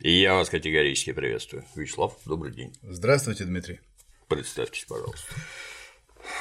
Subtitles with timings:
[0.00, 1.64] И я вас категорически приветствую.
[1.74, 2.76] Вячеслав, добрый день.
[2.82, 3.80] Здравствуйте, Дмитрий.
[4.28, 5.34] Представьтесь, пожалуйста.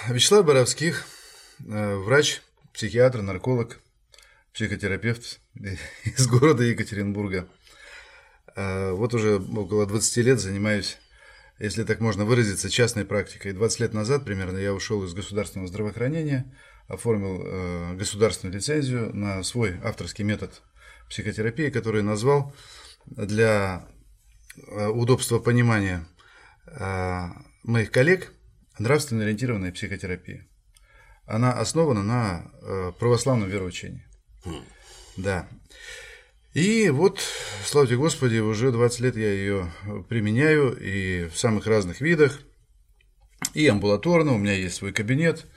[0.10, 1.06] Вячеслав Боровских,
[1.66, 2.42] э, врач,
[2.74, 3.80] психиатр, нарколог,
[4.54, 5.40] психотерапевт
[6.04, 7.48] из города Екатеринбурга.
[8.58, 10.98] Э, вот уже около 20 лет занимаюсь,
[11.58, 13.54] если так можно выразиться, частной практикой.
[13.54, 16.54] 20 лет назад примерно я ушел из государственного здравоохранения,
[16.90, 20.62] оформил э, государственную лицензию на свой авторский метод
[21.10, 22.54] психотерапии, который назвал
[23.06, 23.88] для
[24.68, 26.06] удобства понимания
[27.64, 28.32] моих коллег
[28.80, 30.48] нравственно ориентированная психотерапия.
[31.26, 34.06] Она основана на э, православном вероучении.
[34.44, 34.64] Mm.
[35.18, 35.48] Да.
[36.54, 37.20] И вот,
[37.66, 39.72] славьте Господи, уже 20 лет я ее
[40.08, 42.40] применяю и в самых разных видах.
[43.54, 45.48] И амбулаторно, у меня есть свой кабинет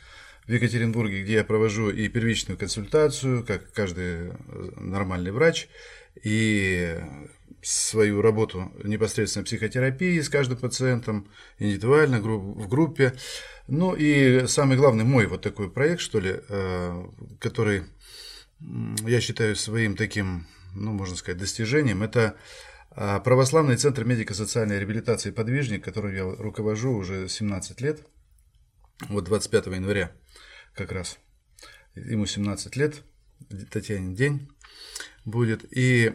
[0.46, 4.32] в Екатеринбурге, где я провожу и первичную консультацию, как каждый
[4.76, 5.68] нормальный врач,
[6.24, 6.98] и
[7.62, 13.14] свою работу непосредственно психотерапии с каждым пациентом, индивидуально, в группе.
[13.66, 17.04] Ну и самый главный мой вот такой проект, что ли, э,
[17.40, 17.84] который
[18.60, 22.36] я считаю своим таким, ну, можно сказать, достижением, это
[22.96, 28.06] э, православный центр медико-социальной реабилитации «Подвижник», которым я руковожу уже 17 лет,
[29.08, 30.12] вот 25 января
[30.74, 31.18] как раз,
[31.94, 33.02] ему 17 лет,
[33.70, 34.48] Татьянин день
[35.24, 36.12] будет, и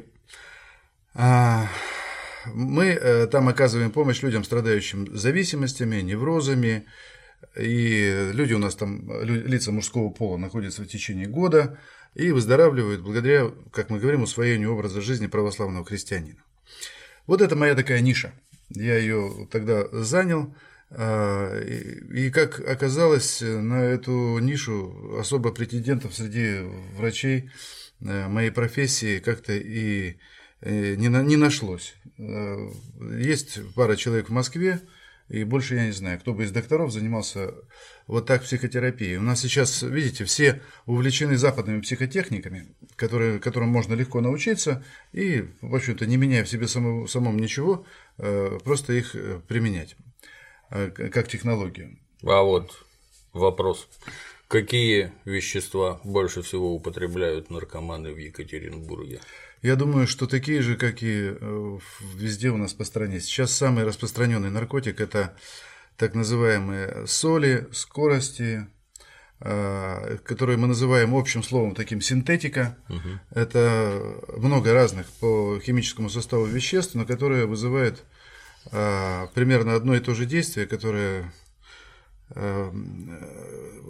[2.45, 6.85] мы э, там оказываем помощь людям, страдающим зависимостями, неврозами,
[7.57, 11.79] и люди у нас там, лица мужского пола, находятся в течение года
[12.15, 16.43] и выздоравливают благодаря, как мы говорим, усвоению образа жизни православного христианина.
[17.27, 18.33] Вот это моя такая ниша.
[18.69, 20.55] Я ее тогда занял,
[20.89, 26.59] а, и, как оказалось, на эту нишу особо претендентов среди
[26.95, 27.51] врачей
[28.01, 30.17] э, моей профессии как-то и
[30.95, 31.95] не, на, не нашлось.
[32.17, 32.69] Э,
[33.17, 34.81] есть пара человек в Москве,
[35.27, 37.53] и больше я не знаю, кто бы из докторов занимался
[38.07, 39.17] вот так психотерапией.
[39.17, 45.75] У нас сейчас, видите, все увлечены западными психотехниками, которые, которым можно легко научиться, и, в
[45.75, 47.85] общем-то, не меняя в себе самому, самом ничего,
[48.17, 49.15] э, просто их
[49.47, 49.95] применять
[50.69, 51.99] как технологию.
[52.23, 52.71] А вот
[53.31, 53.87] вопрос.
[54.47, 59.19] Какие вещества больше всего употребляют наркоманы в Екатеринбурге?
[59.63, 61.79] Я думаю, что такие же, как и э,
[62.15, 63.21] везде у нас по стране.
[63.21, 65.35] Сейчас самый распространенный наркотик– это
[65.95, 68.67] так называемые соли, скорости,
[69.39, 72.77] э, которые мы называем общим словом таким синтетика.
[72.89, 73.39] Угу.
[73.39, 78.03] Это много разных по химическому составу веществ, но которые вызывают
[78.71, 81.31] э, примерно одно и то же действие, которое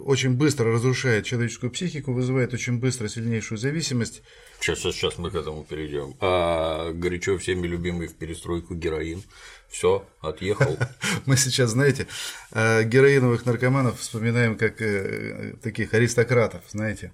[0.04, 4.22] очень быстро разрушает человеческую психику, вызывает очень быстро сильнейшую зависимость.
[4.60, 6.14] Сейчас, сейчас, сейчас мы к этому перейдем.
[6.20, 9.22] А горячо всеми любимый в перестройку героин.
[9.68, 10.78] Все, отъехал.
[11.26, 12.06] Мы сейчас, знаете,
[12.52, 17.12] э, героиновых наркоманов вспоминаем как э, таких аристократов, знаете,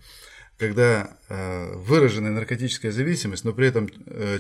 [0.58, 3.88] когда э, выраженная наркотическая зависимость, но при этом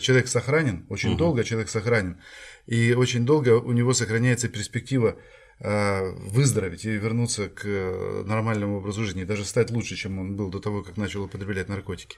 [0.00, 1.18] человек сохранен, очень угу.
[1.18, 2.20] долго человек сохранен,
[2.66, 5.20] и очень долго у него сохраняется перспектива Э,
[5.60, 10.58] выздороветь и вернуться к э, нормальному образу жизни, даже стать лучше, чем он был до
[10.58, 12.16] того, как начал употреблять наркотики.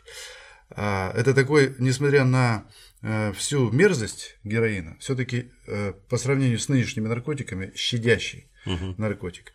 [0.70, 2.68] А, это такой, несмотря на
[3.02, 5.50] э, всю мерзость героина, все-таки
[6.08, 8.94] по сравнению с нынешними наркотиками щадящий угу.
[8.96, 9.52] наркотик.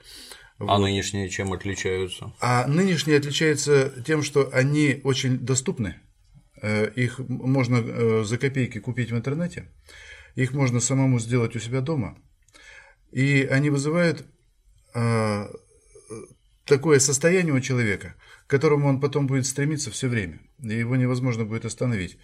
[0.57, 0.71] А вот.
[0.71, 2.33] А нынешние чем отличаются?
[2.41, 5.95] А нынешние отличаются тем, что они очень доступны.
[6.95, 9.71] Их можно за копейки купить в интернете,
[10.35, 12.17] их можно самому сделать у себя дома.
[13.11, 14.25] И они вызывают
[14.93, 15.47] э,
[16.65, 21.45] такое состояние у человека, к которому он потом будет стремиться все время, и его невозможно
[21.45, 22.17] будет остановить.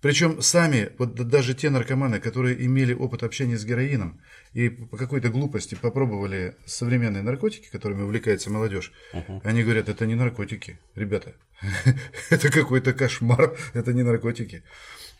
[0.00, 4.20] Причем сами, вот даже те наркоманы, которые имели опыт общения с героином
[4.54, 9.42] и по какой-то глупости попробовали современные наркотики, которыми увлекается молодежь, uh-huh.
[9.44, 11.34] они говорят, это не наркотики, ребята,
[12.30, 14.64] это какой-то кошмар, это не наркотики.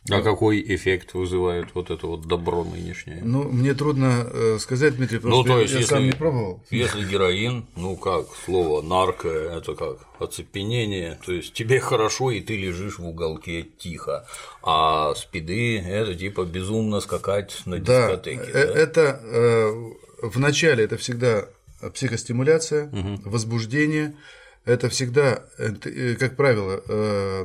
[0.09, 3.21] А какой эффект вызывает вот это вот добро нынешнее?
[3.23, 6.13] Ну, мне трудно э, сказать, Дмитрий, потому ну, что то есть, я если, сам не
[6.13, 6.65] пробовал.
[6.71, 12.57] Если героин, ну как, слово нарко, это как оцепенение, то есть тебе хорошо, и ты
[12.57, 14.27] лежишь в уголке тихо,
[14.63, 18.51] а спиды– это типа безумно скакать на дискотеке.
[18.53, 18.59] Да, да?
[18.59, 19.93] это э,
[20.23, 21.47] в начале это всегда
[21.93, 23.23] психостимуляция, угу.
[23.25, 24.15] возбуждение,
[24.67, 27.45] это всегда, э, как правило, э,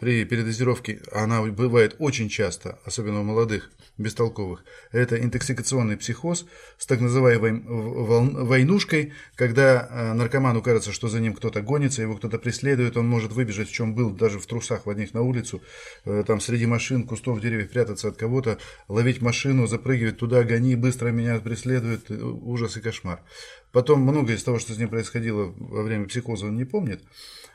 [0.00, 4.64] при передозировке она бывает очень часто, особенно у молодых, бестолковых.
[4.90, 6.46] Это интоксикационный психоз
[6.76, 12.38] с так называемой войнушкой, когда э, наркоману кажется, что за ним кто-то гонится, его кто-то
[12.38, 15.62] преследует, он может выбежать, в чем был, даже в трусах в одних на улицу,
[16.26, 18.58] там среди машин, кустов, деревьев прятаться от кого-то,
[18.88, 23.22] ловить машину, запрыгивать туда, гони, быстро меня преследуют, ужас и кошмар.
[23.74, 27.02] Потом многое из того, что с ним происходило во время психоза, он не помнит.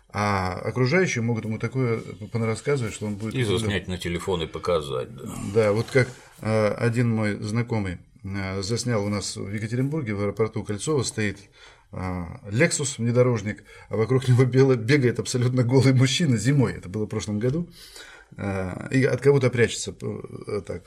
[0.09, 2.01] А окружающие могут ему такое
[2.33, 3.35] понарассказывать, что он будет...
[3.35, 5.23] И заснять на телефон и показать, да.
[5.53, 6.09] Да, вот как
[6.41, 11.37] э, один мой знакомый э, заснял у нас в Екатеринбурге, в аэропорту Кольцова стоит
[11.93, 11.97] э,
[12.51, 17.69] Lexus внедорожник, а вокруг него бегает абсолютно голый мужчина зимой, это было в прошлом году,
[18.91, 19.93] и от кого-то прячется,
[20.67, 20.83] так,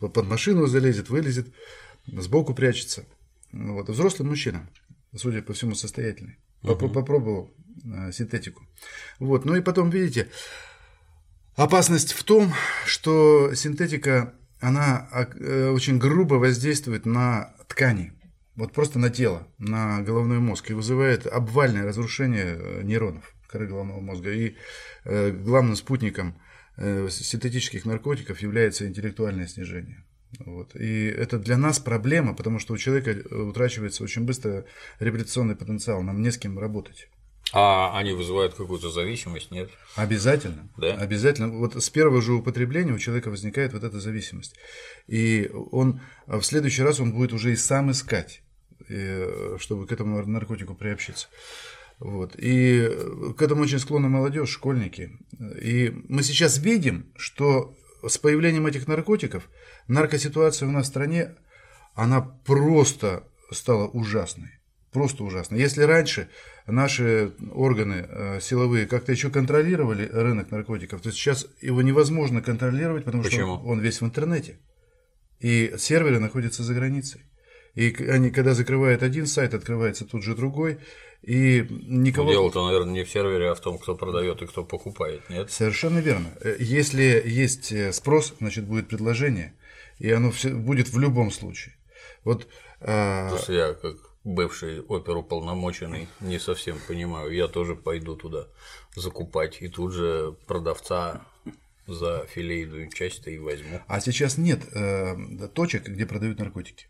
[0.00, 1.48] под машину залезет, вылезет,
[2.06, 3.04] сбоку прячется.
[3.54, 4.68] Вот, взрослый мужчина,
[5.14, 6.38] судя по всему, состоятельный.
[6.62, 6.88] Угу.
[6.88, 7.54] Попробовал
[7.84, 8.66] э, синтетику.
[9.20, 10.28] Вот, ну и потом, видите,
[11.54, 12.52] опасность в том,
[12.84, 18.12] что синтетика, она э, очень грубо воздействует на ткани.
[18.56, 24.00] Вот просто на тело, на головной мозг и вызывает обвальное разрушение э, нейронов коры головного
[24.00, 24.32] мозга.
[24.32, 24.56] И
[25.04, 26.40] э, главным спутником
[26.76, 30.04] э, синтетических наркотиков является интеллектуальное снижение.
[30.40, 30.74] Вот.
[30.76, 34.64] И это для нас проблема, потому что у человека э, утрачивается очень быстро
[34.98, 37.08] реабилитационный потенциал, нам не с кем работать.
[37.52, 39.70] А они вызывают какую-то зависимость, нет?
[39.96, 40.68] Обязательно.
[40.76, 40.94] Да?
[40.94, 41.50] Обязательно.
[41.50, 44.56] Вот с первого же употребления у человека возникает вот эта зависимость.
[45.06, 48.42] И он в следующий раз он будет уже и сам искать,
[48.88, 51.28] э, чтобы к этому наркотику приобщиться.
[52.00, 52.34] Вот.
[52.36, 52.90] И
[53.36, 55.12] к этому очень склонна молодежь, школьники.
[55.60, 57.76] И мы сейчас видим, что
[58.06, 59.48] с появлением этих наркотиков
[59.88, 61.34] наркоситуация у нас в стране,
[61.94, 64.50] она просто стала ужасной.
[64.92, 65.56] Просто ужасно.
[65.56, 66.28] Если раньше
[66.66, 73.24] наши органы э, силовые как-то еще контролировали рынок наркотиков, то сейчас его невозможно контролировать, потому
[73.24, 73.56] Почему?
[73.56, 74.60] что он весь в интернете.
[75.40, 77.22] И серверы находятся за границей.
[77.74, 80.78] И они, когда закрывают один сайт, открывается тут же другой,
[81.22, 82.30] и никого...
[82.30, 85.50] Дело-то, наверное, не в сервере, а в том, кто продает и кто покупает, нет?
[85.50, 86.28] Совершенно верно.
[86.40, 89.54] Э, если есть э, спрос, значит, будет предложение,
[89.98, 91.74] и оно все будет в любом случае.
[92.24, 92.48] Вот,
[92.80, 93.30] а...
[93.30, 97.32] Просто я, как бывший оперуполномоченный, не совсем понимаю.
[97.32, 98.48] Я тоже пойду туда
[98.96, 101.26] закупать, и тут же продавца
[101.86, 103.80] за филейную часть-то и возьму.
[103.86, 106.86] А сейчас нет э, точек, где продают наркотики.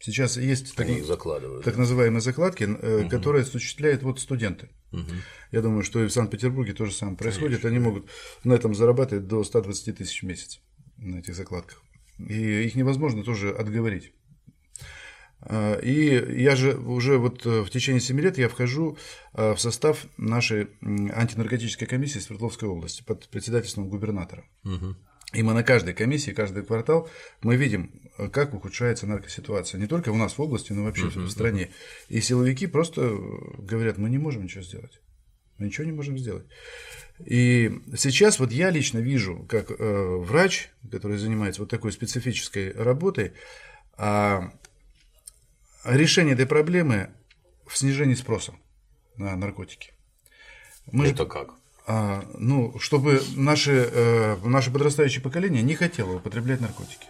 [0.00, 3.08] Сейчас есть так, закладывают, так называемые закладки, угу.
[3.08, 4.68] которые осуществляют вот студенты.
[4.90, 5.12] Угу.
[5.52, 7.60] Я думаю, что и в Санкт-Петербурге тоже самое происходит.
[7.60, 7.68] Конечно.
[7.68, 8.10] Они могут
[8.42, 10.60] на этом зарабатывать до 120 тысяч в месяц
[10.96, 11.81] на этих закладках.
[12.28, 14.12] И их невозможно тоже отговорить.
[15.44, 18.96] А, и я же уже вот э, в течение 7 лет я вхожу
[19.34, 24.44] э, в состав нашей антинаркотической комиссии Свердловской области под председательством губернатора.
[24.64, 24.96] Угу.
[25.32, 27.08] И мы на каждой комиссии, каждый квартал
[27.42, 27.90] мы видим,
[28.32, 29.80] как ухудшается наркоситуация.
[29.80, 31.70] Не только у нас в области, но вообще uh-huh, в стране.
[32.08, 33.16] И силовики просто
[33.56, 35.00] говорят, мы не можем ничего сделать.
[35.56, 36.46] Мы ничего не можем сделать.
[37.24, 43.32] И сейчас вот я лично вижу, как э, врач, который занимается вот такой специфической работой,
[43.98, 44.40] э,
[45.84, 47.10] решение этой проблемы
[47.66, 48.54] в снижении спроса
[49.16, 49.92] на наркотики.
[50.90, 51.54] Мы Это же, как?
[51.86, 57.06] А, ну, чтобы наше, э, наше подрастающее поколение не хотело употреблять наркотики.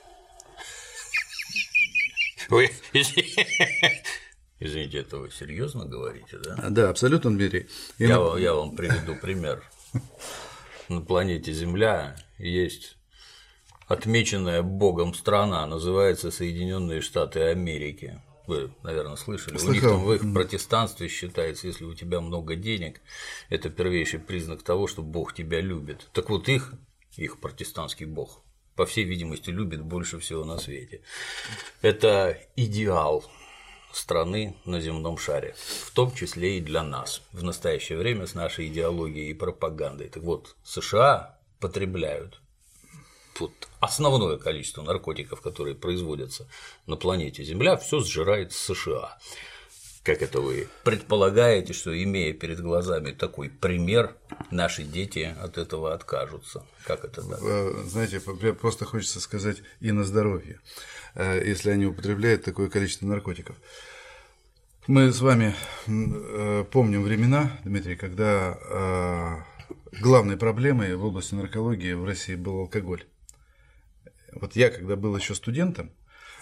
[2.49, 2.71] Вы,
[4.61, 6.69] извините, это вы серьезно говорите, да?
[6.71, 7.69] Да, абсолютно, Дмитрий.
[7.99, 8.37] Я, на...
[8.39, 9.63] я вам приведу пример.
[10.89, 12.97] На планете Земля есть
[13.89, 19.57] отмеченная Богом страна, называется Соединенные Штаты Америки вы, наверное, слышали.
[19.57, 19.71] Слыхал.
[19.71, 23.01] У них там в их протестанстве считается, если у тебя много денег,
[23.49, 26.09] это первейший признак того, что Бог тебя любит.
[26.13, 26.75] Так вот их,
[27.17, 28.43] их протестантский Бог,
[28.75, 31.03] по всей видимости, любит больше всего на свете.
[31.81, 33.25] Это идеал
[33.93, 35.55] страны на земном шаре,
[35.87, 40.09] в том числе и для нас в настоящее время с нашей идеологией и пропагандой.
[40.09, 42.41] Так вот, США потребляют
[43.39, 46.49] вот основное количество наркотиков, которые производятся
[46.87, 49.19] на планете Земля, все сжирает США.
[50.03, 54.17] Как это вы предполагаете, что имея перед глазами такой пример,
[54.51, 56.65] наши дети от этого откажутся?
[56.85, 57.39] Как это так?
[57.41, 60.59] Э, знаете, просто хочется сказать и на здоровье,
[61.15, 63.57] если они употребляют такое количество наркотиков.
[64.87, 65.55] Мы с вами
[65.87, 69.47] э, помним времена, Дмитрий, когда
[70.01, 73.05] главной проблемой в области наркологии в России был алкоголь.
[74.33, 75.91] Вот я, когда был еще студентом,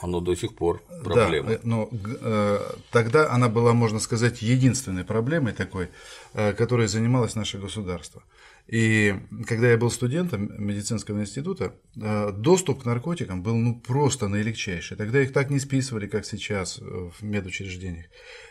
[0.01, 1.51] Оно до сих пор проблема.
[1.51, 2.59] Да, но э,
[2.91, 5.89] тогда она была, можно сказать, единственной проблемой такой,
[6.35, 8.23] э, которой занималось наше государство.
[8.67, 9.15] И
[9.47, 14.97] когда я был студентом медицинского института, э, доступ к наркотикам был ну, просто наилегчайший.
[14.97, 18.07] Тогда их так не списывали, как сейчас в медучреждениях.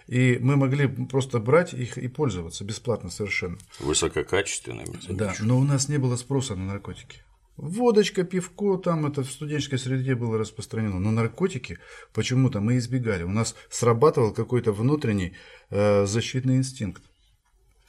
[0.07, 3.57] И мы могли просто брать их и пользоваться бесплатно совершенно.
[3.79, 4.99] Высококачественными.
[5.09, 7.21] Да, но у нас не было спроса на наркотики.
[7.59, 10.97] Водочка, пивко, там это в студенческой среде было распространено.
[10.97, 11.77] Но наркотики
[12.13, 13.23] почему-то мы избегали.
[13.23, 15.35] У нас срабатывал какой-то внутренний
[15.69, 17.03] э, защитный инстинкт.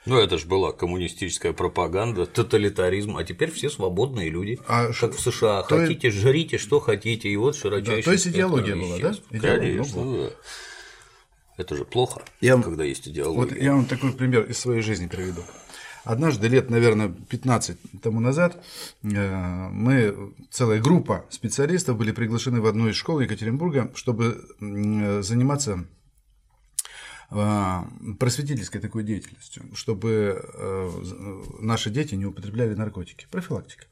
[0.06, 5.20] Ну, это же была коммунистическая пропаганда, тоталитаризм, а теперь все свободные люди, а как в
[5.20, 5.62] США.
[5.62, 6.18] То хотите, есть...
[6.18, 9.14] жрите, что хотите, и вот широчайший да, То есть идеология была, да?
[9.30, 10.30] Идеология, Конечно, ну, да.
[11.58, 13.54] Это же плохо, я когда есть идеология.
[13.54, 15.42] Вот я вам такой пример из своей жизни приведу.
[16.04, 18.64] Однажды, лет, наверное, 15 тому назад,
[19.02, 25.99] э, мы, целая группа специалистов были приглашены в одну из школ Екатеринбурга, чтобы заниматься э,
[27.30, 30.90] просветительской такой деятельностью, чтобы э,
[31.60, 33.26] наши дети не употребляли наркотики.
[33.30, 33.84] Профилактика.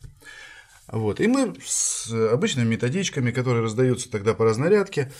[0.90, 1.20] Вот.
[1.20, 5.12] И мы с обычными методичками, которые раздаются тогда по разнарядке,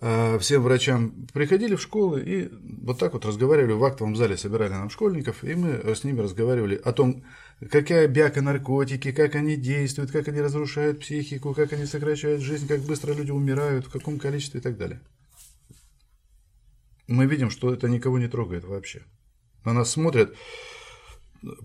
[0.00, 2.50] э, всем врачам приходили в школы и
[2.82, 6.80] вот так вот разговаривали в актовом зале, собирали нам школьников, и мы с ними разговаривали
[6.84, 7.24] о том,
[7.70, 12.80] какая бяка наркотики, как они действуют, как они разрушают психику, как они сокращают жизнь, как
[12.80, 15.00] быстро люди умирают, в каком количестве и так далее.
[17.06, 19.02] Мы видим, что это никого не трогает вообще.
[19.64, 20.34] На нас смотрят,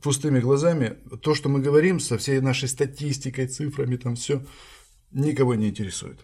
[0.02, 4.46] пустыми глазами, то, что мы говорим со всей нашей статистикой, цифрами, там все,
[5.12, 6.20] никого не интересует.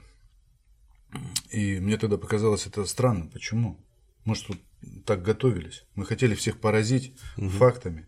[1.50, 3.29] И мне тогда показалось это странно.
[3.31, 3.79] Почему?
[4.25, 4.62] Может, тут
[5.05, 5.86] так готовились.
[5.95, 7.50] Мы хотели всех поразить угу.
[7.50, 8.07] фактами.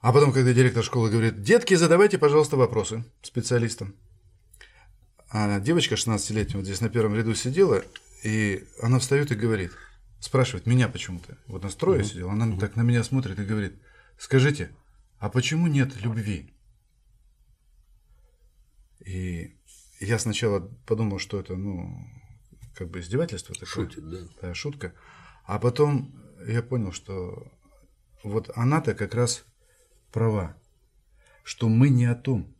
[0.00, 3.94] А потом, когда директор школы говорит, детки, задавайте, пожалуйста, вопросы специалистам.
[5.30, 7.82] А девочка 16-летняя вот здесь на первом ряду сидела,
[8.24, 9.70] и она встает и говорит,
[10.18, 11.38] спрашивает меня почему-то.
[11.46, 12.08] Вот нас трое угу.
[12.08, 12.58] сидела, она угу.
[12.58, 13.74] так на меня смотрит и говорит,
[14.18, 14.70] Скажите,
[15.18, 16.54] а почему нет любви?
[19.04, 19.56] И
[20.00, 21.98] я сначала подумал, что это, ну,
[22.74, 23.88] как бы издевательство такое.
[23.88, 24.18] Шутит, да.
[24.40, 24.94] Да, шутка.
[25.44, 26.14] А потом
[26.46, 27.52] я понял, что
[28.22, 29.44] вот она-то как раз
[30.10, 30.56] права,
[31.42, 32.54] что мы не о том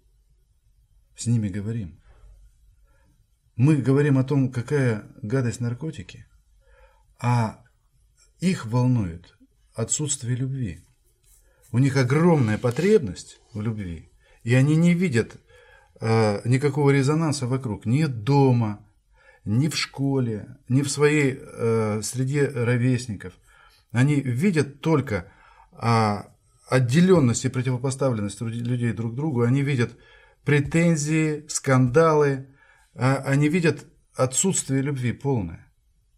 [1.17, 2.01] с ними говорим.
[3.57, 6.27] Мы говорим о том, какая гадость наркотики,
[7.21, 7.63] а
[8.41, 9.37] их волнует
[9.75, 10.81] отсутствие любви.
[11.71, 14.11] У них огромная потребность в любви,
[14.43, 15.37] и они не видят
[16.01, 18.85] э, никакого резонанса вокруг, ни дома,
[19.45, 23.35] ни в школе, ни в своей э, среде ровесников.
[23.93, 25.31] Они видят только
[25.73, 26.17] э,
[26.69, 29.97] отделенность и противопоставленность людей друг другу, они видят
[30.45, 32.49] претензии, скандалы,
[32.95, 35.73] э, они видят отсутствие любви полное.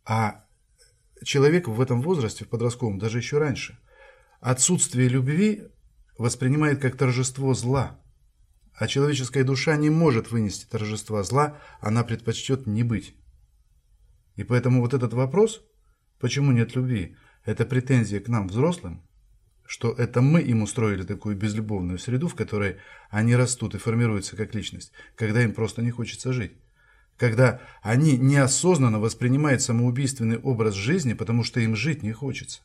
[0.05, 0.45] А
[1.25, 3.79] человек в этом возрасте, в подростковом, даже еще раньше–
[4.41, 5.63] Отсутствие любви
[6.19, 8.01] воспринимает как торжество зла,
[8.75, 13.17] а человеческая душа не может вынести торжества зла, она предпочтет не быть.
[14.35, 15.63] И поэтому вот этот вопрос,
[16.21, 19.03] почему нет любви, это претензия к нам, взрослым,
[19.67, 22.77] что это мы им устроили такую безлюбовную среду, в которой
[23.11, 26.53] они растут и формируются как личность, когда им просто не хочется жить.
[27.19, 32.61] Когда они неосознанно воспринимают самоубийственный образ жизни, потому что им жить не хочется.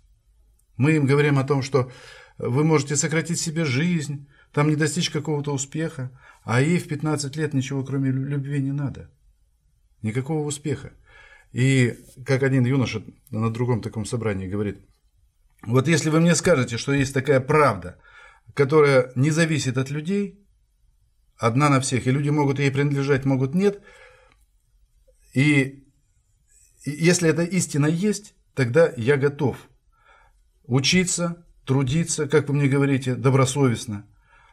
[0.77, 1.91] Мы им говорим о том, что
[2.37, 6.11] вы можете сократить себе жизнь, там не достичь какого-то успеха,
[6.43, 9.09] а ей в 15 лет ничего кроме любви не надо.
[10.01, 10.93] Никакого успеха.
[11.53, 14.79] И как один юноша на другом таком собрании говорит,
[15.63, 17.97] вот если вы мне скажете, что есть такая правда,
[18.53, 20.43] которая не зависит от людей,
[21.37, 23.81] одна на всех, и люди могут ей принадлежать, могут нет,
[25.33, 25.83] и
[26.85, 29.57] если эта истина есть, тогда я готов–
[30.71, 34.07] Учиться, трудиться, как вы мне говорите, добросовестно.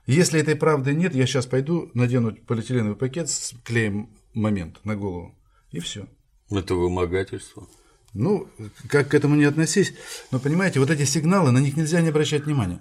[0.07, 5.39] Если этой правды нет, я сейчас пойду надену полиэтиленовый пакет с клеем момент на голову.
[5.71, 6.09] И все.
[6.51, 7.69] Это вымогательство.
[8.15, 8.49] Ну,
[8.89, 9.95] как к этому не относись.
[10.33, 12.81] Но понимаете, вот эти сигналы, на них нельзя не обращать внимания.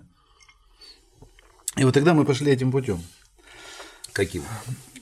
[1.75, 3.03] И вот тогда мы пошли этим путем.
[4.13, 4.41] Каким?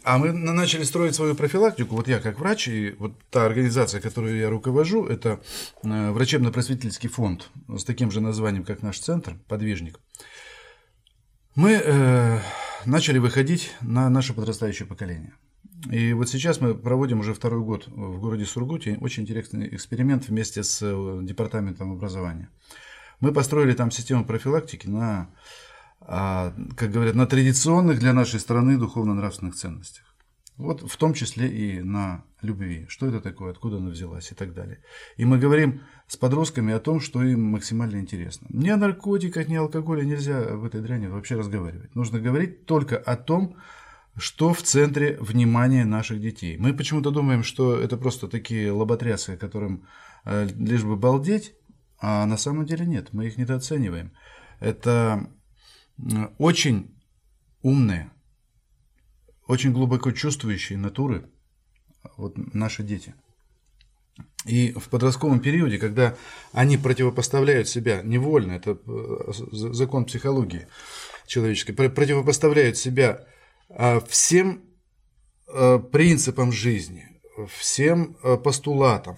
[0.06, 1.96] А мы начали строить свою профилактику.
[1.96, 5.42] Вот я как врач, и вот та организация, которую я руковожу, это
[5.82, 10.00] э, врачебно-просветительский фонд с таким же названием, как наш центр, подвижник.
[11.56, 12.40] Мы э,
[12.86, 15.34] начали выходить на наше подрастающее поколение.
[15.90, 20.62] И вот сейчас мы проводим уже второй год в городе Сургуте очень интересный эксперимент вместе
[20.62, 22.50] с э, департаментом образования.
[23.22, 25.32] Мы построили там систему профилактики на
[26.08, 30.04] как говорят, на традиционных для нашей страны духовно-нравственных ценностях.
[30.58, 32.86] Вот в том числе и на любви.
[32.88, 34.80] Что это такое, откуда она взялась и так далее.
[35.18, 38.48] И мы говорим с подростками о том, что им максимально интересно.
[38.50, 41.94] Ни о наркотиках, ни о алкоголе нельзя в этой дряни вообще разговаривать.
[41.96, 43.58] Нужно говорить только о том,
[44.16, 46.58] что в центре внимания наших детей.
[46.58, 49.88] Мы почему-то думаем, что это просто такие лоботрясы, которым
[50.24, 51.54] э, лишь бы балдеть,
[52.00, 54.14] а на самом деле нет, мы их недооцениваем.
[54.62, 55.30] Это
[56.38, 56.92] очень
[57.62, 58.12] умные,
[59.48, 61.30] очень глубоко чувствующие натуры
[62.18, 63.16] вот наши дети.
[64.46, 66.16] И в подростковом периоде, когда
[66.54, 70.68] они противопоставляют себя невольно, это э, закон психологии
[71.26, 73.26] человеческой, противопоставляют себя
[73.70, 74.64] а, всем
[75.48, 77.20] э, принципам жизни,
[77.58, 79.18] всем э, постулатам,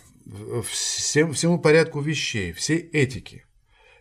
[0.63, 3.45] всем, всему порядку вещей, всей этики,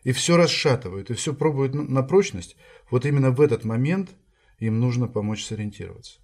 [0.06, 2.56] и все расшатывают, и все пробуют на прочность,
[2.92, 4.10] вот именно в этот момент
[4.60, 6.20] им нужно помочь сориентироваться.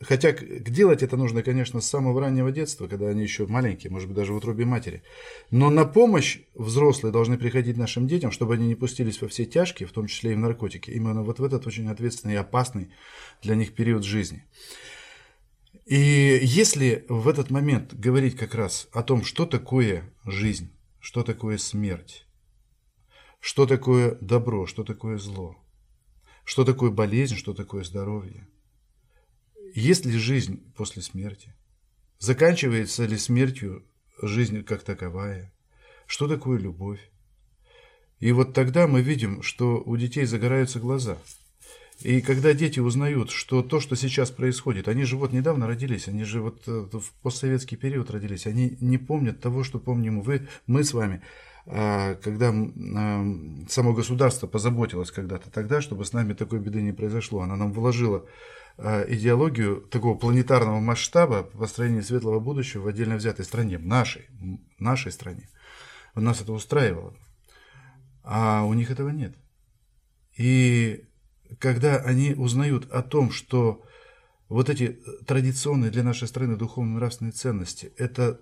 [0.00, 4.16] Хотя делать это нужно, конечно, с самого раннего детства, когда они еще маленькие, может быть,
[4.16, 5.04] даже в утробе матери.
[5.52, 9.86] Но на помощь взрослые должны приходить нашим детям, чтобы они не пустились во все тяжкие,
[9.86, 10.90] в том числе и в наркотики.
[10.90, 12.90] Именно вот в этот очень ответственный и опасный
[13.40, 14.44] для них период жизни.
[15.86, 21.56] И если в этот момент говорить как раз о том, что такое жизнь, что такое
[21.58, 22.26] смерть,
[23.42, 25.56] что такое добро, что такое зло,
[26.44, 28.46] что такое болезнь, что такое здоровье,
[29.74, 31.52] есть ли жизнь после смерти?
[32.20, 33.84] Заканчивается ли смертью
[34.22, 35.52] жизнь как таковая?
[36.06, 37.00] Что такое любовь?
[38.20, 41.18] И вот тогда мы видим, что у детей загораются глаза.
[42.00, 46.22] И когда дети узнают, что то, что сейчас происходит, они же вот недавно родились, они
[46.22, 50.84] же вот э, в постсоветский период родились, они не помнят того, что помним вы, мы
[50.84, 51.22] с вами,
[51.64, 53.24] когда а,
[53.68, 57.40] само государство позаботилось когда-то тогда, чтобы с нами такой беды не произошло.
[57.42, 58.26] Оно нам вложило
[58.78, 64.26] Э, идеологию такого планетарного масштаба построения светлого будущего в отдельно взятой стране, в нашей,
[64.78, 65.48] нашей стране.
[66.14, 67.14] Нас это устраивало.
[68.22, 69.36] А у них этого нет.
[70.36, 71.04] И
[71.58, 73.84] когда они узнают о том, что
[74.48, 78.40] вот эти традиционные для нашей страны духовно-нравственные ценности– это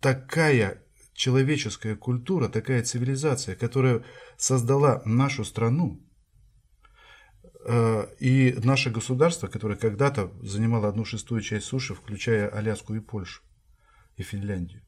[0.00, 0.81] такая
[1.14, 4.02] человеческая культура, такая цивилизация, которая
[4.36, 6.00] создала нашу страну,
[7.64, 13.42] Э, и наше государство, которое когда-то занимало одну шестую часть суши, включая Аляску и Польшу,
[14.16, 14.82] и Финляндию.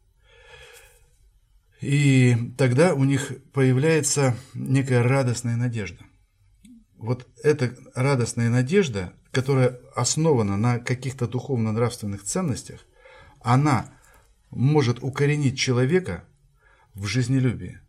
[1.81, 6.03] И тогда у них появляется некая радостная надежда.
[6.97, 12.81] Вот эта радостная надежда, которая основана на каких-то духовно-нравственных ценностях,
[13.41, 13.93] она
[14.55, 16.25] может укоренить человека
[16.95, 17.81] в жизнелюбии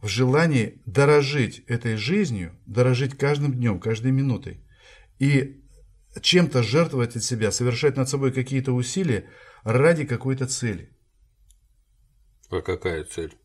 [0.00, 4.62] в желании дорожить этой жизнью, дорожить каждым днем, каждой минутой
[5.18, 5.64] и
[6.20, 9.28] чем-то жертвовать от себя, совершать над собой какие-то усилия
[9.62, 10.96] ради какой-то цели.
[12.50, 13.36] А какая цель?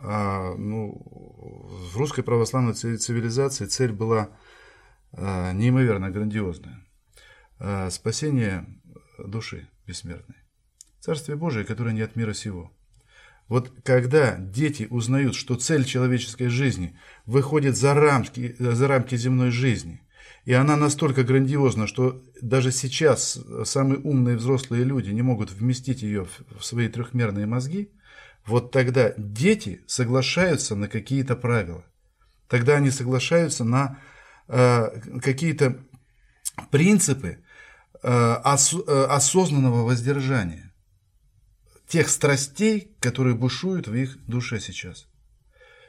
[0.00, 4.30] А, ну, в русской православной цивилизации цель была
[5.12, 6.86] а, неимоверно грандиозная.
[7.58, 8.66] А, спасение
[9.18, 10.45] души бессмертной.
[11.06, 12.72] Царствие Божие, которое не от мира сего.
[13.46, 20.02] Вот когда дети узнают, что цель человеческой жизни выходит за рамки, за рамки земной жизни,
[20.46, 26.26] и она настолько грандиозна, что даже сейчас самые умные взрослые люди не могут вместить ее
[26.58, 27.92] в свои трехмерные мозги,
[28.44, 31.84] вот тогда дети соглашаются на какие-то правила.
[32.48, 34.00] Тогда они соглашаются на
[34.48, 35.78] э, какие-то
[36.72, 37.38] принципы
[38.02, 40.65] э, ос, э, осознанного воздержания
[41.88, 45.06] тех страстей, которые бушуют в их душе сейчас.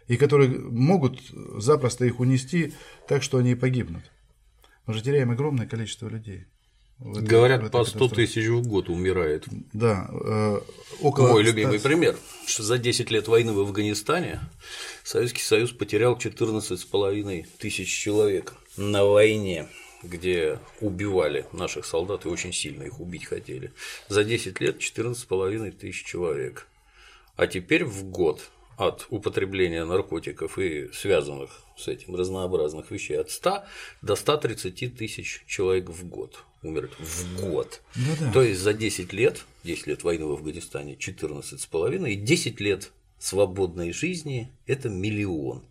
[0.08, 1.22] И которые могут
[1.58, 2.74] запросто их унести
[3.08, 4.04] так, что они погибнут.
[4.86, 6.46] Мы же теряем огромное количество людей.
[7.00, 9.46] В этой, Говорят, в по 100 тысяч в год умирает.
[9.74, 10.10] Да.
[10.10, 10.60] Э,
[11.02, 11.52] около Мой 100...
[11.52, 12.18] любимый пример.
[12.48, 14.40] Что за 10 лет войны в Афганистане
[15.04, 19.68] Советский Союз потерял 14,5 тысяч человек на войне
[20.08, 23.74] где убивали наших солдат и очень сильно их убить хотели.
[24.10, 26.68] За 10 лет 14,5 тысяч человек.
[27.36, 33.64] А теперь в год от употребления наркотиков и связанных с этим разнообразных вещей от 100
[34.02, 37.82] до 130 тысяч человек в год умерли в год.
[37.96, 38.32] Ну, да.
[38.32, 43.92] То есть за 10 лет, 10 лет войны в Афганистане 14,5 и 10 лет свободной
[43.94, 45.64] жизни– это миллион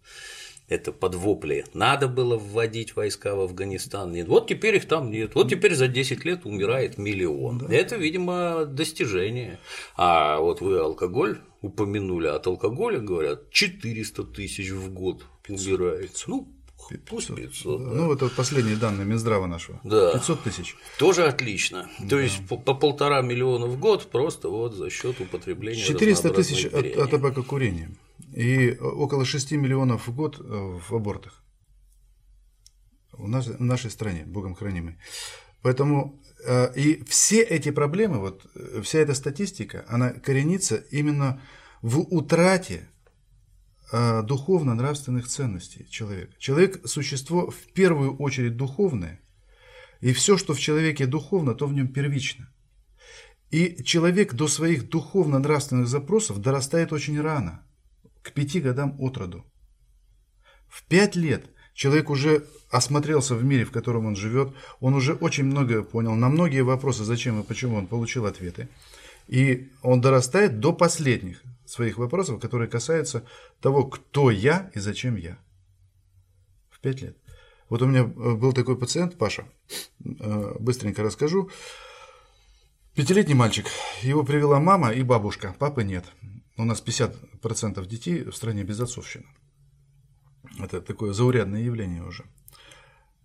[0.69, 1.65] это под вопли.
[1.75, 4.13] Надо было вводить войска в Афганистан.
[4.13, 4.29] Нет.
[4.29, 5.35] Вот теперь их там нет.
[5.35, 7.59] Вот теперь за 10 лет умирает миллион.
[7.59, 7.75] Да.
[7.75, 9.59] Это, видимо, достижение.
[9.97, 16.25] А вот вы алкоголь упомянули, от алкоголя, говорят, 400 тысяч в год умирает.
[16.27, 16.53] Ну,
[17.09, 17.81] Пусть 500.
[17.81, 17.91] Да.
[17.91, 19.81] Ну, это вот последние данные Минздрава нашего.
[19.83, 20.13] Да.
[20.13, 20.77] 500 тысяч.
[20.99, 21.91] Тоже отлично.
[21.99, 22.09] Да.
[22.11, 26.67] То есть по, по полтора миллиона в год просто вот за счет употребления 400 тысяч
[26.67, 27.91] от, от табакокурения
[28.33, 31.43] и около 6 миллионов в год э, в абортах.
[33.13, 34.99] В, наш, в нашей стране, богом хранимой.
[35.63, 41.41] Поэтому э, и все эти проблемы, вот э, вся эта статистика, она коренится именно
[41.83, 42.89] в утрате
[43.93, 46.35] э, духовно-нравственных ценностей человека.
[46.39, 49.21] Человек– существо в первую очередь духовное,
[50.01, 52.49] и все, что в человеке духовно, то в нем первично.
[53.51, 57.66] И человек до своих духовно-нравственных запросов дорастает очень рано,
[58.27, 59.45] к пяти годам от роду.
[60.69, 65.45] В пять лет человек уже осмотрелся в мире, в котором он живет, он уже очень
[65.45, 68.69] многое понял, на многие вопросы, зачем и почему он получил ответы.
[69.29, 73.25] И он дорастает до последних своих вопросов, которые касаются
[73.61, 75.39] того, кто я и зачем я.
[76.71, 77.17] В пять лет.
[77.69, 79.45] Вот у меня э, был такой пациент, Паша,
[80.05, 81.49] э, быстренько расскажу.
[82.95, 83.67] Пятилетний мальчик,
[84.03, 86.05] его привела мама и бабушка, папы нет.
[86.57, 89.27] У нас 50% детей в стране без отцовщины.
[90.59, 92.25] Это такое заурядное явление уже.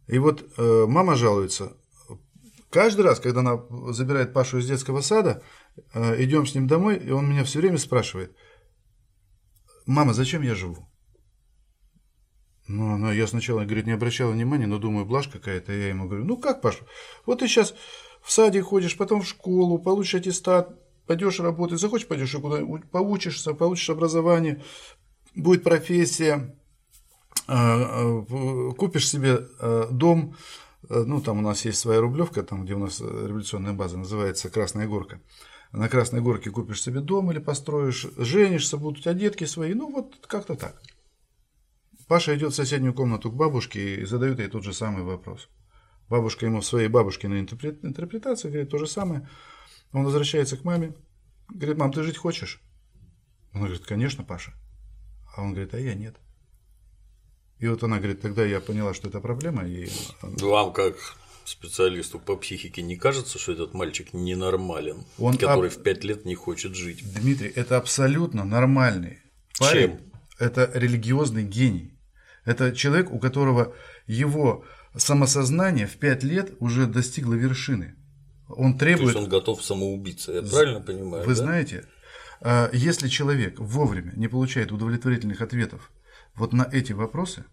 [0.07, 1.77] И вот э, мама жалуется.
[2.69, 3.61] Каждый раз, когда она
[3.93, 5.43] забирает Пашу из детского сада,
[5.93, 8.35] э, идем с ним домой, и он меня все время спрашивает,
[9.85, 10.87] мама, зачем я живу?
[12.67, 15.73] Ну, она, я сначала, говорит, не обращала внимания, но думаю, блажь какая-то.
[15.73, 16.85] Я ему говорю, ну как, Паша,
[17.25, 17.73] вот ты сейчас
[18.21, 20.80] в саде ходишь, потом в школу, получишь аттестат,
[21.11, 24.63] пойдешь работать, захочешь, пойдешь куда-нибудь, поучишься, получишь образование,
[25.35, 26.55] будет профессия,
[27.47, 30.37] а, а, купишь себе а, дом,
[30.87, 34.87] ну, там у нас есть своя рублевка, там, где у нас революционная база, называется Красная
[34.87, 35.19] Горка.
[35.73, 39.91] На Красной Горке купишь себе дом или построишь, женишься, будут у тебя детки свои, ну,
[39.91, 40.81] вот как-то так.
[42.07, 45.49] Паша идет в соседнюю комнату к бабушке и задает ей тот же самый вопрос.
[46.07, 49.27] Бабушка ему в своей бабушкиной интерпретации говорит то же самое.
[49.93, 50.93] Он возвращается к маме,
[51.49, 52.61] говорит, мам, ты жить хочешь?
[53.53, 54.53] Она говорит, конечно, Паша.
[55.35, 56.15] А он говорит, а я нет.
[57.59, 59.67] И вот она говорит, тогда я поняла, что это проблема.
[59.67, 59.89] И...
[60.21, 60.95] Вам как
[61.45, 65.75] специалисту по психике не кажется, что этот мальчик ненормален, Он который об...
[65.75, 67.03] в пять лет не хочет жить?
[67.13, 69.19] Дмитрий, это абсолютно нормальный
[69.59, 69.97] парень.
[69.97, 69.99] Чем?
[70.39, 71.99] Это религиозный гений.
[72.45, 73.75] Это человек, у которого
[74.07, 77.95] его самосознание в пять лет уже достигло вершины.
[78.57, 79.13] Он требует...
[79.13, 81.23] То есть он готов самоубиться, я правильно понимаю?
[81.25, 81.35] Вы да?
[81.35, 81.85] знаете,
[82.41, 85.91] а, если человек вовремя не получает удовлетворительных ответов
[86.35, 87.45] вот на эти вопросы,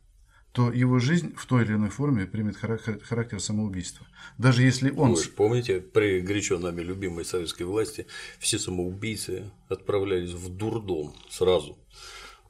[0.52, 4.06] то его жизнь в той или иной форме примет характер самоубийства.
[4.38, 5.14] Даже если он...
[5.14, 8.06] Вы помните, при горячо нами любимой советской власти
[8.38, 11.78] все самоубийцы отправлялись в дурдом сразу,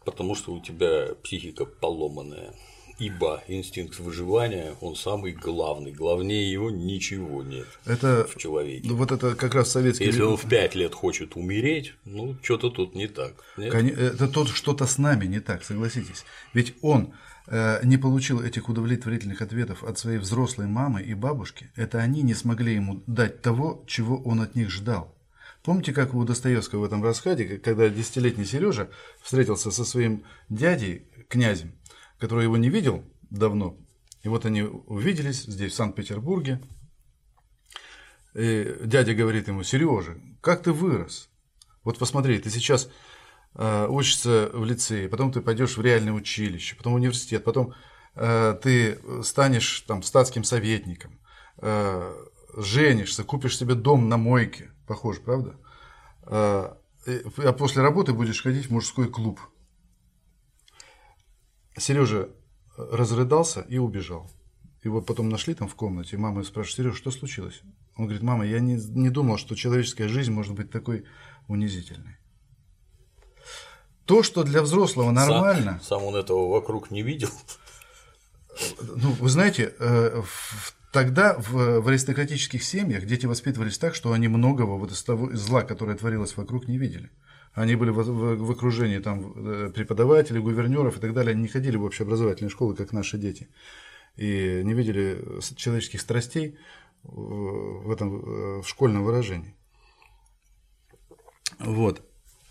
[0.05, 2.55] потому что у тебя психика поломанная
[2.99, 8.91] ибо инстинкт выживания, он самый главный, главнее его ничего нет это, в человеке.
[8.93, 10.05] Вот это как раз советский...
[10.05, 13.35] Если он в пять лет хочет умереть, ну, что-то тут не так.
[13.57, 13.75] Нет?
[13.75, 16.25] Это тут что-то с нами не так, согласитесь.
[16.53, 17.15] Ведь он
[17.47, 22.35] э, не получил этих удовлетворительных ответов от своей взрослой мамы и бабушки, это они не
[22.35, 25.15] смогли ему дать того, чего он от них ждал.
[25.63, 28.89] Помните, как у Достоевского в этом рассказе, когда десятилетний Сережа
[29.21, 31.73] встретился со своим дядей, князем,
[32.19, 33.77] который его не видел давно.
[34.23, 36.61] И вот они увиделись здесь, в Санкт-Петербурге.
[38.35, 41.31] И дядя говорит ему, Сережа, как ты вырос?
[41.85, 42.91] Вот посмотри, ты сейчас
[43.55, 47.75] э, учишься в лицее, потом ты пойдешь в реальное училище, потом в университет, потом
[48.15, 51.19] э, ты станешь там статским советником,
[51.59, 52.15] э,
[52.57, 55.57] женишься, купишь себе дом на мойке, похож, правда?
[56.27, 56.75] Э,
[57.07, 59.41] а после работы будешь ходить в мужской клуб–
[61.79, 62.29] Сережа
[62.77, 64.31] разрыдался и убежал.
[64.85, 67.63] Его потом нашли там в комнате, мама спрашивает, Сережа, что случилось?
[67.97, 71.05] Он говорит, мама, я не, не думал, что человеческая жизнь может быть такой
[71.49, 72.17] унизительной.
[74.05, 75.81] То, что для взрослого нормально...
[75.83, 77.29] Сам, сам он этого вокруг не видел.
[78.81, 80.23] Ну, вы знаете, э,
[80.93, 85.63] тогда в, в аристократических семьях дети воспитывались так, что они многого вот из того зла,
[85.63, 87.11] которое творилось вокруг, не видели.
[87.59, 91.33] Они были в, в, в окружении там, э, преподавателей, гувернеров и так далее.
[91.33, 93.49] Они не ходили в общеобразовательные школы, как наши дети.
[94.17, 95.25] И не видели
[95.57, 96.57] человеческих страстей
[97.03, 99.55] в этом э, в школьном выражении.
[101.59, 102.03] Вот.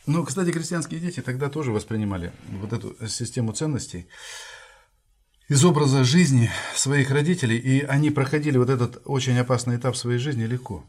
[0.08, 4.08] Ну, кстати, крестьянские дети тогда тоже воспринимали вот эту систему ценностей
[5.48, 10.44] из образа жизни своих родителей, и они проходили вот этот очень опасный этап своей жизни
[10.44, 10.84] легко,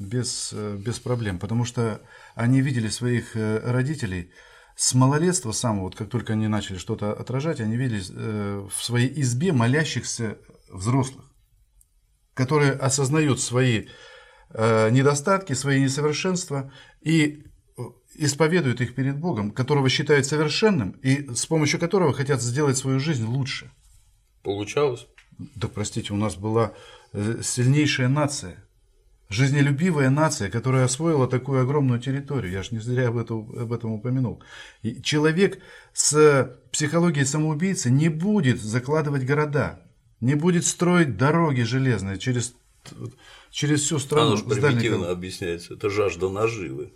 [0.00, 2.00] без, э, без проблем, потому что
[2.34, 4.32] они видели своих э, родителей
[4.74, 9.20] с малолетства самого, вот как только они начали что-то отражать, они видели э, в своей
[9.20, 10.38] избе молящихся
[10.72, 11.26] взрослых,
[12.34, 13.86] которые осознают свои
[14.52, 17.44] недостатки, свои несовершенства и
[18.16, 23.24] исповедуют их перед Богом, которого считают совершенным и с помощью которого хотят сделать свою жизнь
[23.24, 23.70] лучше.
[24.42, 25.06] Получалось?
[25.54, 26.74] Да простите, у нас была
[27.12, 28.56] сильнейшая нация,
[29.30, 32.52] жизнелюбивая нация, которая освоила такую огромную территорию.
[32.52, 34.42] Я же не зря об этом, об этом упомянул.
[34.82, 35.60] И человек
[35.94, 39.80] с психологией самоубийцы не будет закладывать города,
[40.20, 42.54] не будет строить дороги железные через,
[43.50, 44.32] через всю страну.
[44.32, 46.92] Оно же примитивно объясняется, это жажда наживы.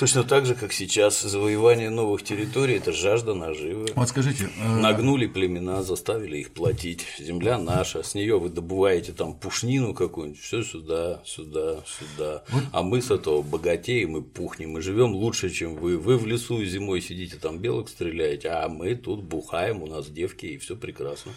[0.00, 3.88] Точно так же, как сейчас завоевание новых территорий– это жажда наживы.
[3.94, 4.48] Вот скажите…
[4.58, 4.80] Э...
[4.80, 7.04] Нагнули племена, заставили их платить.
[7.18, 12.44] Земля наша, с нее вы добываете там пушнину какую-нибудь, все сюда, сюда, сюда.
[12.48, 12.62] Вот.
[12.72, 15.98] А мы с этого богатеем и пухнем, и живем лучше, чем вы.
[15.98, 20.46] Вы в лесу зимой сидите, там белок стреляете, а мы тут бухаем, у нас девки,
[20.46, 21.32] и все прекрасно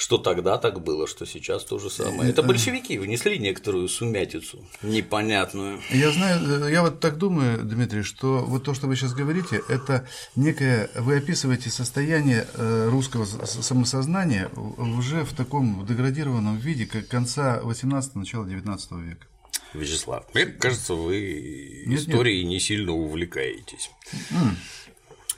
[0.00, 2.30] что тогда так было, что сейчас то же самое.
[2.30, 5.78] Это большевики внесли некоторую сумятицу непонятную.
[5.90, 10.08] Я знаю, я вот так думаю, Дмитрий, что вот то, что вы сейчас говорите, это
[10.36, 18.14] некое, вы описываете состояние э, русского самосознания уже в таком деградированном виде, как конца 18
[18.14, 19.26] начала 19 века.
[19.74, 22.52] Вячеслав, мне кажется, вы нет, историей нет.
[22.52, 23.90] не сильно увлекаетесь.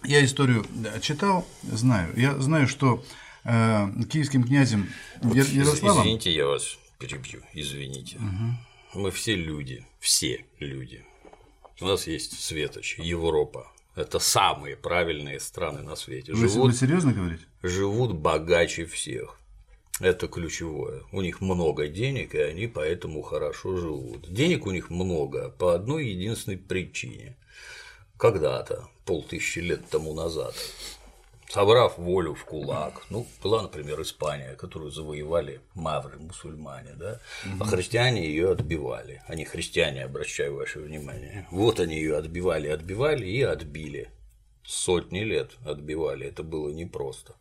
[0.04, 0.64] Я историю
[1.00, 2.12] читал, знаю.
[2.16, 3.04] Я знаю, что
[3.44, 4.88] Э, киевским князем
[5.22, 6.02] Ярославом.
[6.02, 8.16] Извините, я вас перебью, извините.
[8.16, 9.00] Угу.
[9.02, 11.04] Мы все люди, все люди.
[11.80, 13.72] У нас есть Светоч, Европа.
[13.96, 16.32] Это самые правильные страны на свете.
[16.32, 17.44] Вы, живут, вы серьезно говорите?
[17.62, 19.38] Живут богаче всех.
[20.00, 21.02] Это ключевое.
[21.12, 24.32] У них много денег, и они поэтому хорошо живут.
[24.32, 27.36] Денег у них много по одной единственной причине.
[28.16, 30.54] Когда-то, полтысячи лет тому назад,
[31.52, 33.02] собрав волю в кулак.
[33.10, 37.20] Ну, была, например, Испания, которую завоевали мавры, мусульмане, да,
[37.60, 39.20] а христиане ее отбивали.
[39.28, 41.46] Они христиане, обращаю ваше внимание.
[41.50, 44.08] Вот они ее отбивали, отбивали и отбили.
[44.64, 47.34] Сотни лет отбивали, это было непросто.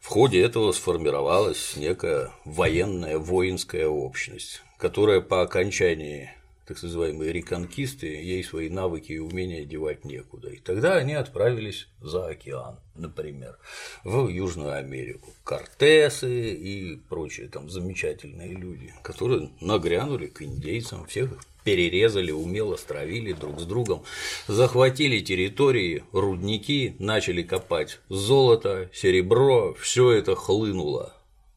[0.00, 6.30] В ходе этого сформировалась некая военная воинская общность, которая по окончании
[6.66, 10.50] так называемые реконкисты, ей свои навыки и умения девать некуда.
[10.50, 13.56] И тогда они отправились за океан, например,
[14.02, 15.32] в Южную Америку.
[15.44, 23.32] Кортесы и прочие там замечательные люди, которые нагрянули к индейцам, всех их перерезали, умело стравили
[23.32, 24.04] друг с другом,
[24.46, 31.12] захватили территории, рудники, начали копать золото, серебро, все это хлынуло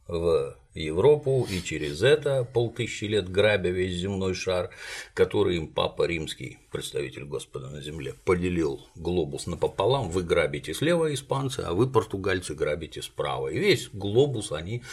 [0.08, 4.70] в Европу и через это полтысячи лет грабя весь земной шар,
[5.14, 11.62] который им Папа Римский, представитель Господа на земле, поделил глобус напополам, вы грабите слева испанцы,
[11.62, 13.50] а вы, португальцы, грабите справа.
[13.50, 14.84] И весь глобус они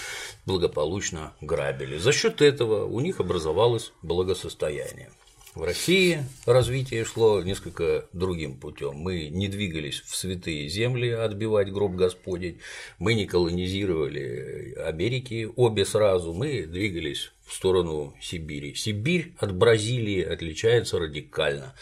[0.45, 1.99] благополучно грабили.
[1.99, 5.11] За счет этого у них образовалось благосостояние.
[5.57, 8.97] В России развитие шло несколько другим путем.
[8.97, 12.59] Мы не двигались в святые земли отбивать гроб Господень,
[12.99, 18.75] мы не колонизировали Америки обе сразу, мы двигались в сторону Сибири.
[18.75, 21.75] Сибирь от Бразилии отличается радикально.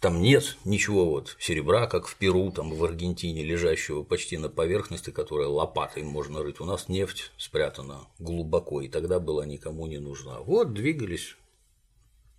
[0.00, 5.10] Там нет ничего вот серебра, как в Перу, там в Аргентине, лежащего почти на поверхности,
[5.10, 6.60] которая лопатой можно рыть.
[6.60, 10.40] У нас нефть спрятана глубоко, и тогда была никому не нужна.
[10.40, 11.36] Вот двигались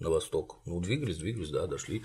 [0.01, 0.57] на восток.
[0.65, 2.03] Ну, двигались, двигались, да, дошли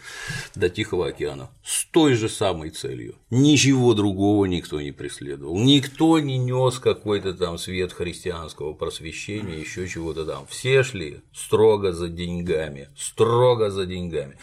[0.54, 3.16] до Тихого океана с той же самой целью.
[3.30, 5.58] Ничего другого никто не преследовал.
[5.58, 10.46] Никто не нес какой-то там свет христианского просвещения, еще чего-то там.
[10.46, 14.36] Все шли строго за деньгами, строго за деньгами.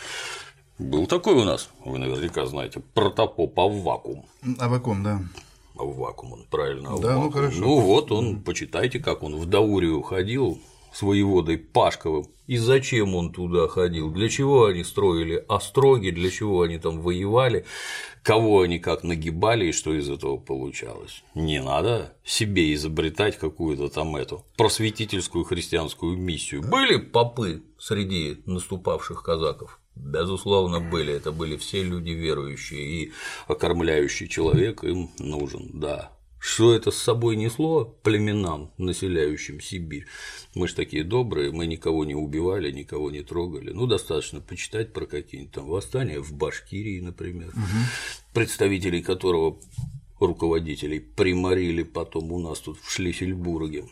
[0.79, 4.25] Был такой у нас, вы наверняка знаете, протопоп Аввакум.
[4.57, 5.21] Аввакум, да.
[5.75, 6.89] Аввакум, он правильно.
[6.89, 7.03] Аввакум.
[7.03, 7.59] Да, ну хорошо.
[7.59, 10.59] Ну вот он, почитайте, как он в Даурию ходил,
[10.93, 16.61] с воеводой Пашковым, и зачем он туда ходил, для чего они строили остроги, для чего
[16.61, 17.65] они там воевали,
[18.21, 21.23] кого они как нагибали и что из этого получалось.
[21.35, 26.61] Не надо себе изобретать какую-то там эту просветительскую христианскую миссию.
[26.61, 29.79] Были попы среди наступавших казаков?
[29.95, 31.13] Безусловно, были.
[31.13, 33.11] Это были все люди верующие, и
[33.47, 36.11] окормляющий человек им нужен, да.
[36.43, 40.07] Что это с собой несло племенам, населяющим Сибирь?
[40.55, 43.71] Мы же такие добрые, мы никого не убивали, никого не трогали.
[43.71, 47.63] Ну, достаточно почитать про какие-нибудь там восстания в Башкирии, например, угу.
[48.33, 49.57] представителей которого
[50.19, 53.85] руководителей приморили потом у нас тут в Шлиссельбурге.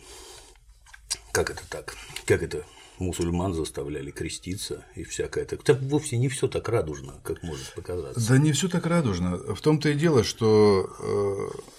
[1.31, 1.95] Как это так?
[2.25, 2.65] Как это
[3.01, 5.45] мусульман заставляли креститься и всякое.
[5.45, 8.27] Так это вовсе не все так радужно, как может показаться.
[8.29, 9.37] Да не все так радужно.
[9.37, 10.89] В том-то и дело, что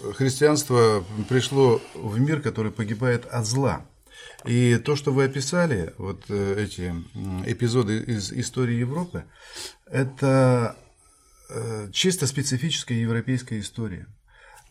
[0.01, 3.85] э, христианство пришло в мир, который погибает от зла.
[4.45, 6.93] И то, что вы описали, вот э, эти
[7.45, 9.23] эпизоды из истории Европы,
[9.85, 10.75] это
[11.49, 14.07] э, чисто специфическая европейская история.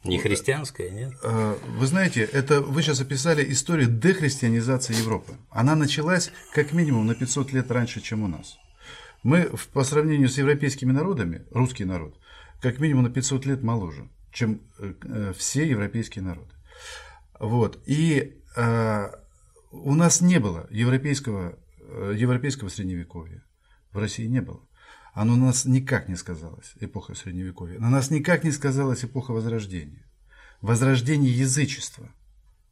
[0.05, 1.13] Не христианская, нет?
[1.23, 5.35] Э, вы знаете, это вы сейчас описали историю дехристианизации Европы.
[5.51, 8.59] Она началась как минимум на 500 лет раньше, чем у нас.
[9.23, 12.19] Мы по сравнению с европейскими народами, русский народ,
[12.61, 14.61] как минимум на 500 лет моложе, чем
[15.37, 16.53] все европейские народы.
[17.39, 17.81] Вот.
[17.87, 18.43] И
[19.73, 23.43] у нас не было европейского, э, европейского средневековья.
[23.91, 24.61] В России не было.
[25.13, 27.79] Оно на нас никак не сказалось, эпоха средневековья.
[27.79, 30.07] На нас никак не сказалась эпоха Возрождения.
[30.63, 32.09] Возрождение язычества.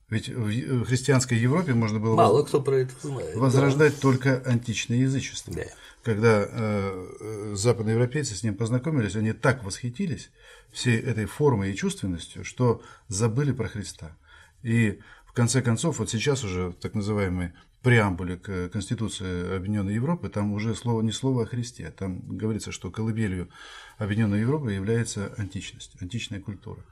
[0.09, 4.00] Ведь в христианской Европе можно было Мало кто про это знает, возрождать да.
[4.00, 5.55] только античное язычество.
[5.55, 5.62] Да.
[6.03, 10.31] Когда э, западноевропейцы с ним познакомились, они так восхитились
[10.72, 14.16] всей этой формой и чувственностью, что забыли про Христа.
[14.62, 20.53] И в конце концов, вот сейчас уже так называемой преамбуле к Конституции Объединенной Европы, там
[20.53, 23.49] уже слово не слово о Христе, там говорится, что колыбелью
[23.99, 26.85] Объединенной Европы является античность, античная культура.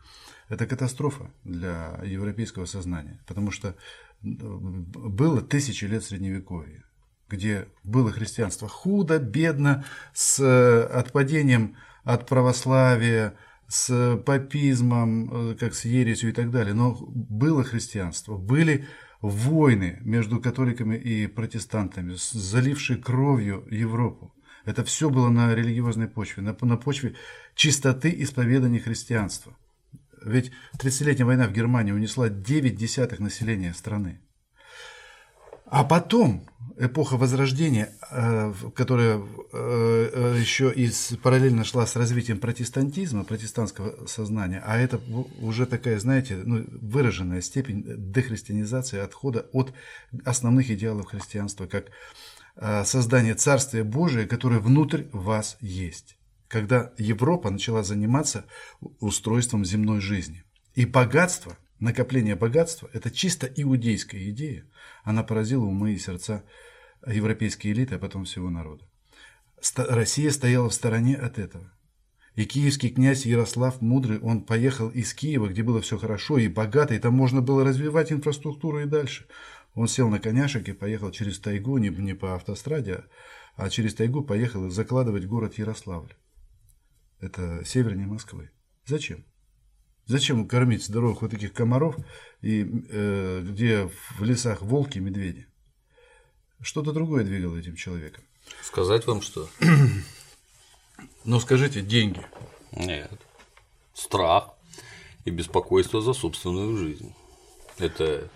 [0.49, 3.75] Это катастрофа для европейского сознания, потому что
[4.23, 6.85] было тысячи лет Средневековья,
[7.29, 10.41] где было христианство худо, бедно, с
[10.87, 13.35] отпадением от православия,
[13.69, 18.87] с папизмом, э, как с ересью и так далее, но было христианство, были
[19.21, 24.35] войны между католиками и протестантами, залившие кровью Европу.
[24.65, 27.15] Это все было на религиозной почве, на, на почве
[27.55, 29.57] чистоты исповедания христианства.
[30.23, 34.21] Ведь 30-летняя война в Германии унесла 9 десятых населения страны.
[35.71, 36.47] А потом
[36.79, 44.63] эпоха Возрождения, э, которая э, э, еще и параллельно шла с развитием протестантизма, протестантского сознания,
[44.65, 45.01] а это
[45.41, 49.73] уже такая, знаете, ну, выраженная степень дехристианизации, отхода от
[50.25, 51.87] основных идеалов христианства, как
[52.85, 56.17] создание Царствия Божия, которое внутрь вас есть.
[56.49, 58.47] Когда Европа начала заниматься
[58.99, 60.43] устройством земной жизни.
[60.75, 64.67] И богатство, накопление богатства– это чисто иудейская идея.
[65.05, 66.45] Она поразила умы и сердца
[67.07, 68.85] европейской элиты, а потом всего народа.
[69.77, 71.73] Россия стояла в стороне от этого.
[72.35, 76.95] И киевский князь Ярослав Мудрый, он поехал из Киева, где было все хорошо и богато,
[76.95, 79.27] и там можно было развивать инфраструктуру и дальше.
[79.75, 83.05] Он сел на коняшек и поехал через тайгу, не, не по автостраде,
[83.57, 86.15] а через тайгу поехал закладывать город Ярославль.
[87.19, 88.53] Это севернее Москвы.
[88.87, 89.25] Зачем?
[90.09, 91.95] Зачем кормить здоровых вот таких комаров,
[92.41, 95.47] и, э, где в лесах волки, медведи?
[96.63, 98.25] Что-то другое двигало этим человеком.
[98.63, 99.49] Сказать вам что?
[101.25, 102.25] Ну, скажите, деньги.
[102.73, 103.13] Нет.
[103.93, 104.55] Страх
[105.27, 107.15] и беспокойство за собственную жизнь.
[107.77, 108.31] Это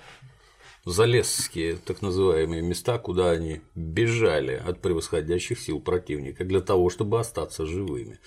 [0.85, 7.65] залесские так называемые места, куда они бежали от превосходящих сил противника для того, чтобы остаться
[7.65, 8.21] живыми.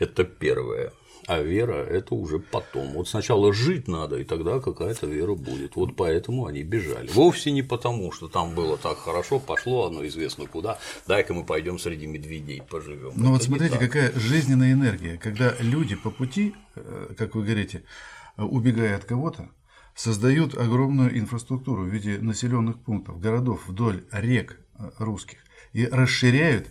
[0.00, 0.92] Это первое.
[1.28, 2.92] А вера– это уже потом.
[2.94, 5.76] Вот сначала жить надо, и тогда какая-то вера будет.
[5.76, 7.06] Вот поэтому они бежали.
[7.08, 11.78] Вовсе не потому, что там было так хорошо, пошло оно известно куда, дай-ка мы пойдем
[11.78, 13.12] среди медведей поживем.
[13.14, 17.82] Ну вот смотрите, какая жизненная энергия, когда люди по пути, э, как вы говорите,
[18.38, 19.50] убегая от кого-то,
[19.94, 25.38] создают огромную инфраструктуру в виде населенных пунктов, городов вдоль рек э, русских
[25.74, 26.68] и расширяют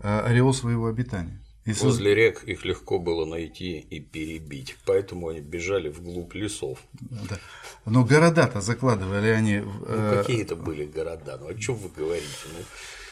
[0.00, 1.39] э, ореол своего обитания.
[1.66, 6.78] И Возле рек их легко было найти и перебить, поэтому они бежали вглубь лесов.
[7.00, 7.38] Да.
[7.84, 9.58] Но города-то закладывали они.
[9.58, 11.36] Ну, э, какие это были города?
[11.38, 12.26] Ну, о чем вы говорите?
[12.46, 12.64] Ну,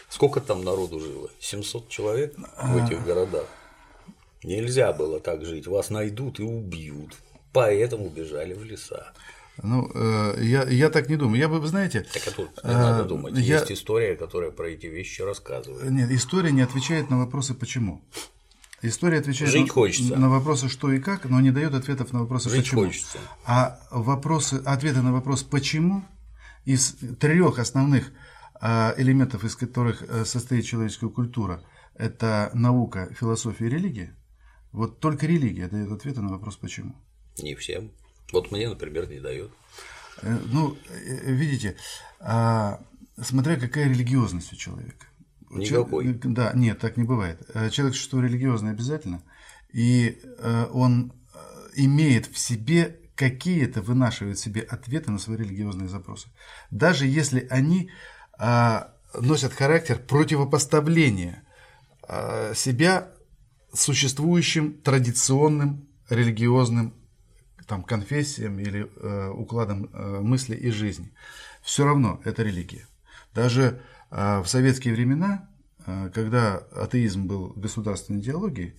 [0.09, 1.31] сколько там народу жило?
[1.41, 2.87] 700 человек в а.
[2.87, 3.47] этих городах?
[4.43, 5.67] Нельзя было так жить.
[5.67, 7.15] Вас найдут и убьют.
[7.53, 9.13] Поэтому бежали в леса.
[9.63, 11.39] Ну, э, я, я так не думаю.
[11.39, 12.07] Я бы, знаете…
[12.13, 13.35] Так а тут не надо думать.
[13.37, 13.59] Я...
[13.59, 15.91] Есть история, которая про эти вещи рассказывает.
[15.91, 18.03] Нет, история не отвечает на вопросы «почему?».
[18.81, 20.17] История отвечает Жить хочется.
[20.17, 22.85] на вопросы что и как, но не дает ответов на вопросы Жить почему.
[22.87, 23.19] Хочется.
[23.45, 26.05] А вопросы, ответы на вопрос почему
[26.65, 28.13] из трех основных
[28.61, 31.63] а, элементов, из которых э, состоит человеческая культура,
[31.95, 34.17] это наука, философия и религия.
[34.71, 36.95] Вот только религия дает ответы на вопрос почему.
[37.39, 37.91] Не всем.
[38.33, 39.51] Вот мне, например, не дает.
[40.23, 41.77] Э, ну, э, видите,
[42.21, 42.81] а,
[43.21, 45.08] смотря какая религиозность у человека.
[45.51, 46.13] Никакой.
[46.25, 47.41] Да, нет, так не бывает.
[47.55, 49.23] Э, человек что религиозный обязательно,
[49.73, 51.39] и э, он э,
[51.77, 56.29] имеет в себе какие-то, вынашивает себе ответы на свои религиозные запросы.
[56.71, 57.91] Даже если они
[59.15, 61.43] носят характер противопоставления
[62.09, 63.11] э, себя
[63.73, 66.95] существующим традиционным религиозным
[67.67, 71.13] там, конфессиям или э, укладам э, мысли и жизни.
[71.63, 72.87] Все равно это религия.
[73.35, 73.79] Даже э,
[74.11, 75.49] в советские времена,
[75.87, 78.75] э, когда атеизм был государственной идеологией,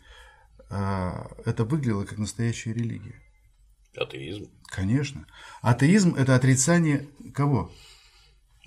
[0.70, 1.12] э,
[1.46, 3.16] это выглядело как настоящая религия.
[3.96, 4.50] Атеизм?
[4.66, 5.26] Конечно.
[5.62, 7.72] Атеизм– это отрицание кого?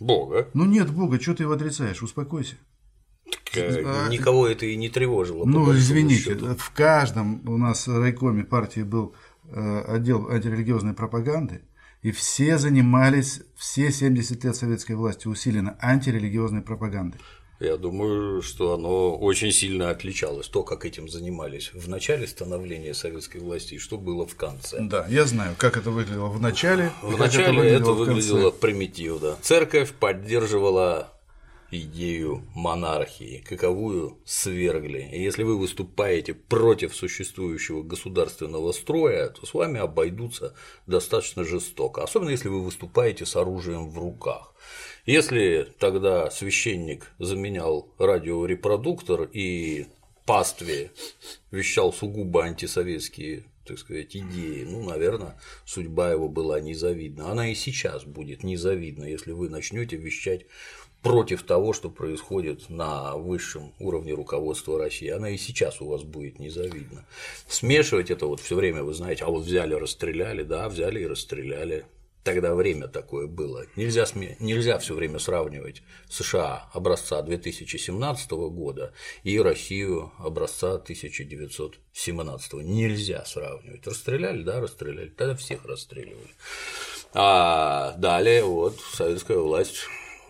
[0.01, 0.49] Бога.
[0.55, 2.03] Ну нет Бога, что ты его отрицаешь?
[2.03, 2.57] Успокойся.
[3.53, 5.45] Так, э, а, никого это и не тревожило.
[5.45, 6.55] Ну, извините, счету.
[6.57, 11.63] в каждом у нас райкоме партии был э, отдел антирелигиозной пропаганды,
[12.03, 17.21] и все занимались, все 70 лет советской власти усиленно антирелигиозной пропагандой.
[17.61, 23.39] Я думаю, что оно очень сильно отличалось, то, как этим занимались в начале становления советской
[23.41, 24.81] власти и что было в конце.
[24.81, 26.91] Да, я знаю, как это выглядело в начале.
[27.03, 29.37] В начале это выглядело, это выглядело примитивно.
[29.43, 31.13] Церковь поддерживала
[31.73, 35.09] идею монархии, каковую свергли.
[35.13, 40.55] И если вы выступаете против существующего государственного строя, то с вами обойдутся
[40.87, 44.55] достаточно жестоко, особенно если вы выступаете с оружием в руках.
[45.07, 49.87] Если тогда священник заменял радиорепродуктор и
[50.27, 50.93] пастве
[51.51, 57.31] вещал сугубо антисоветские так сказать, идеи, ну, наверное, судьба его была незавидна.
[57.31, 60.47] Она и сейчас будет незавидна, если вы начнете вещать
[61.03, 65.09] против того, что происходит на высшем уровне руководства России.
[65.09, 67.05] Она и сейчас у вас будет незавидна.
[67.49, 71.85] Смешивать это вот все время, вы знаете, а вот взяли, расстреляли, да, взяли и расстреляли.
[72.25, 73.67] Тогда время такое было.
[73.75, 74.37] Нельзя, сме...
[74.39, 78.93] Нельзя все время сравнивать США образца 2017 года
[79.25, 82.53] и Россию образца 1917.
[82.63, 83.85] Нельзя сравнивать.
[83.85, 85.09] Расстреляли, да, расстреляли.
[85.09, 86.31] Тогда всех расстреливали.
[87.13, 89.81] А далее вот советская власть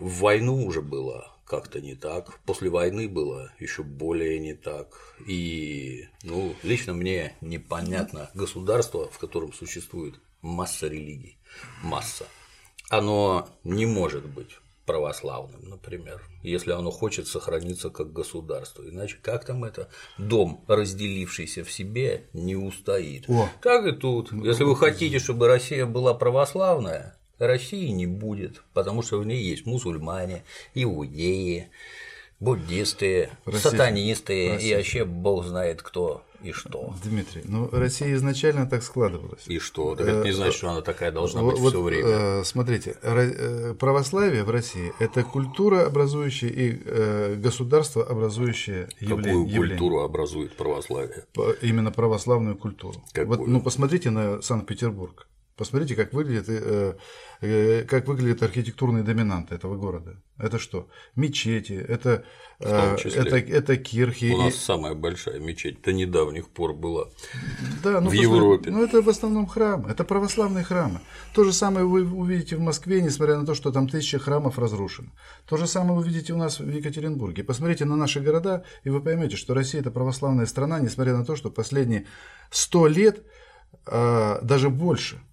[0.03, 5.15] в войну уже было как-то не так, после войны было еще более не так.
[5.25, 11.37] И, ну, лично мне непонятно государство, в котором существует масса религий,
[11.81, 12.25] масса.
[12.89, 18.83] Оно не может быть православным, например, если оно хочет сохраниться как государство.
[18.83, 19.87] Иначе как там это
[20.17, 23.29] дом, разделившийся в себе, не устоит.
[23.29, 23.47] О.
[23.61, 24.33] Так и тут.
[24.33, 27.17] Если вы хотите, чтобы Россия была православная,
[27.47, 31.69] России не будет, потому что в ней есть мусульмане, иудеи,
[32.39, 34.73] буддисты, Россия, сатанисты Россия.
[34.73, 36.93] и вообще бог знает кто и что.
[37.03, 39.47] Дмитрий, ну Россия изначально так складывалась.
[39.47, 39.95] И что?
[39.95, 42.05] Так это не значит, что она такая должна быть вот, все время.
[42.05, 49.45] Э, смотрите, э, православие в России– это культура образующая и э, государство образующее явление.
[49.45, 51.25] Какую культуру образует православие?
[51.61, 53.01] Именно православную культуру.
[53.13, 53.37] Какую?
[53.39, 55.27] Вот, ну посмотрите на Санкт-Петербург.
[55.55, 56.95] Посмотрите, как выглядит, э,
[57.41, 60.15] э, как выглядят архитектурные доминанты этого города.
[60.39, 60.87] Это что?
[61.15, 62.25] Мечети, это,
[62.59, 64.31] э, это, это кирхи.
[64.33, 64.57] У нас и...
[64.57, 67.05] самая большая мечеть до недавних пор была
[67.83, 68.71] да, ну, в Европе.
[68.71, 71.01] Ну, это в основном храмы, это православные храмы.
[71.35, 75.11] То же самое вы увидите в Москве, несмотря на то, что там тысячи храмов разрушено.
[75.45, 77.43] То же самое вы видите у нас в Екатеринбурге.
[77.43, 81.35] Посмотрите на наши города, и вы поймете, что Россия– это православная страна, несмотря на то,
[81.35, 82.07] что последние
[82.49, 83.23] сто лет,
[83.85, 85.21] даже больше–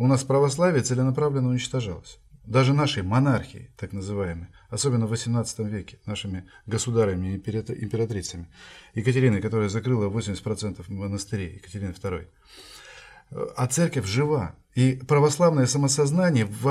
[0.00, 2.18] у нас православие целенаправленно уничтожалось.
[2.46, 8.48] Даже нашей монархии, так называемой, особенно в XVIII веке, нашими государями и императрицами.
[8.94, 12.26] Екатериной, которая закрыла 80% монастырей, Екатерины II.
[13.54, 14.54] А церковь жива.
[14.74, 16.62] И православное самосознание в,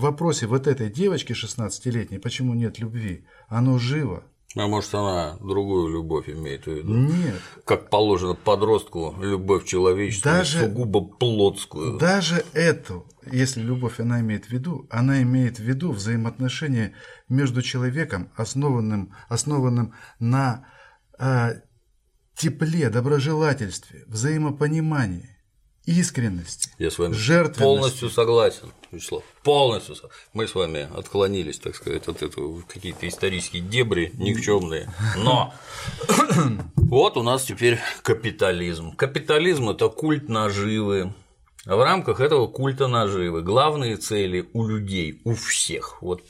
[0.00, 4.24] вопросе вот этой девочки 16-летней, почему нет любви, оно живо.
[4.56, 6.94] А может, она другую любовь имеет в виду?
[6.94, 7.36] Нет.
[7.66, 11.98] Как положено подростку, любовь человеческую, даже, сугубо плотскую.
[11.98, 16.94] Даже эту, если любовь она имеет в виду, она имеет в виду взаимоотношения
[17.28, 20.66] между человеком, основанным, основанным на
[21.18, 21.60] э,
[22.34, 25.37] тепле, доброжелательстве, взаимопонимании
[25.88, 27.14] искренности, Я с вами
[27.58, 29.96] полностью согласен, Вячеслав, полностью.
[30.34, 34.92] Мы с вами отклонились, так сказать, от этого в какие-то исторические дебри никчемные.
[35.16, 35.54] Но
[36.76, 38.94] вот у нас теперь капитализм.
[38.96, 41.14] Капитализм– это культ наживы.
[41.64, 46.22] В рамках этого культа наживы главные цели у людей, у всех, вот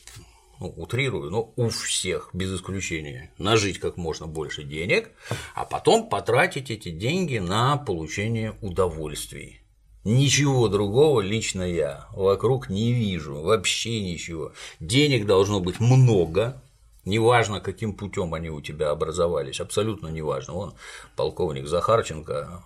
[0.61, 5.11] ну, утрирую, но у всех, без исключения, нажить как можно больше денег,
[5.55, 9.61] а потом потратить эти деньги на получение удовольствий.
[10.05, 14.53] Ничего другого лично я вокруг не вижу, вообще ничего.
[14.81, 16.63] Денег должно быть много,
[17.05, 20.55] неважно, каким путем они у тебя образовались, абсолютно неважно.
[20.55, 20.75] Вон
[21.17, 22.65] полковник Захарченко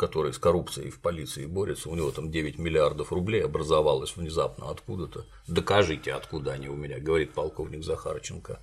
[0.00, 5.26] который с коррупцией в полиции борется, у него там 9 миллиардов рублей образовалось внезапно откуда-то.
[5.46, 8.60] Докажите, откуда они у меня, говорит полковник Захарченко.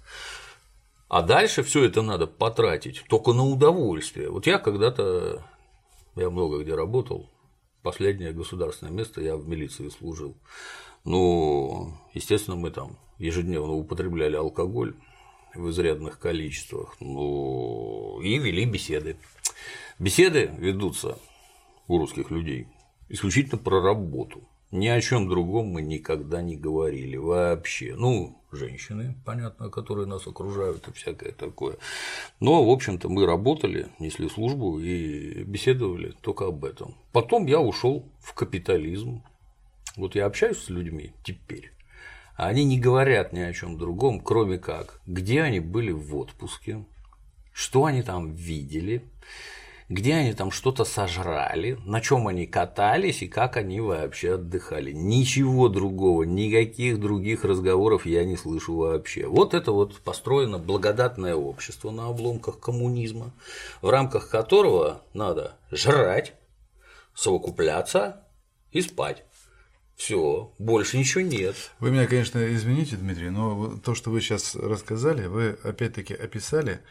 [1.10, 4.32] А дальше все это надо потратить только на удовольствие.
[4.32, 5.46] Вот я когда-то,
[6.16, 7.30] я много где работал,
[7.84, 10.36] последнее государственное место я в милиции служил.
[11.04, 14.96] Ну, естественно, мы там ежедневно употребляли алкоголь
[15.54, 19.18] в изрядных количествах, ну, и вели беседы.
[20.00, 21.20] Беседы ведутся
[21.88, 22.68] у русских людей
[23.10, 24.48] исключительно про работу.
[24.72, 27.96] Ни о чем другом мы никогда не говорили вообще.
[27.96, 31.78] Ну, женщины, понятно, которые нас окружают и всякое такое.
[32.42, 36.96] Но, в общем-то, мы работали, несли службу и беседовали только об этом.
[37.14, 39.24] Потом я ушел в капитализм.
[39.96, 41.72] Вот я общаюсь с людьми теперь.
[42.36, 46.86] А они не говорят ни о чем другом, кроме как, где они были в отпуске,
[47.54, 49.02] что они там видели,
[49.90, 54.92] где они там что-то сожрали, на чем они катались и как они вообще отдыхали.
[54.92, 59.28] Ничего другого, никаких других разговоров я не слышу вообще.
[59.28, 63.34] Вот это вот построено благодатное общество на обломках коммунизма,
[63.82, 66.34] в рамках которого надо жрать,
[67.16, 68.28] совокупляться
[68.72, 69.24] и спать.
[69.96, 71.56] Все, больше ничего нет.
[71.80, 76.82] Вы меня, конечно, извините, Дмитрий, но то, что вы сейчас рассказали, вы опять-таки описали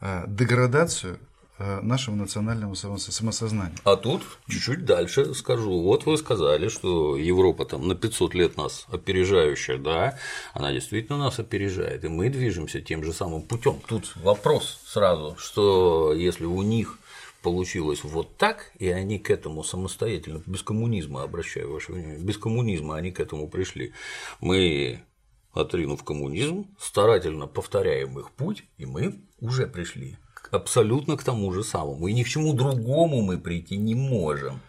[0.00, 1.18] а, деградацию
[1.56, 3.76] Э, нашего национального самосознания.
[3.84, 5.82] А тут чуть-чуть дальше скажу.
[5.82, 10.18] Вот вы сказали, что Европа там на 500 лет нас опережающая, да,
[10.52, 13.80] она действительно нас опережает, и мы движемся тем же самым путем.
[13.86, 16.98] Тут вопрос сразу, что если у них
[17.40, 22.96] получилось вот так, и они к этому самостоятельно, без коммунизма, обращаю ваше внимание, без коммунизма
[22.96, 23.92] они к этому пришли.
[24.40, 25.04] Мы
[25.52, 30.18] отринув коммунизм, старательно повторяем их путь, и мы уже пришли
[30.52, 32.08] абсолютно к тому же самому.
[32.08, 34.60] И ни к чему другому мы прийти не можем.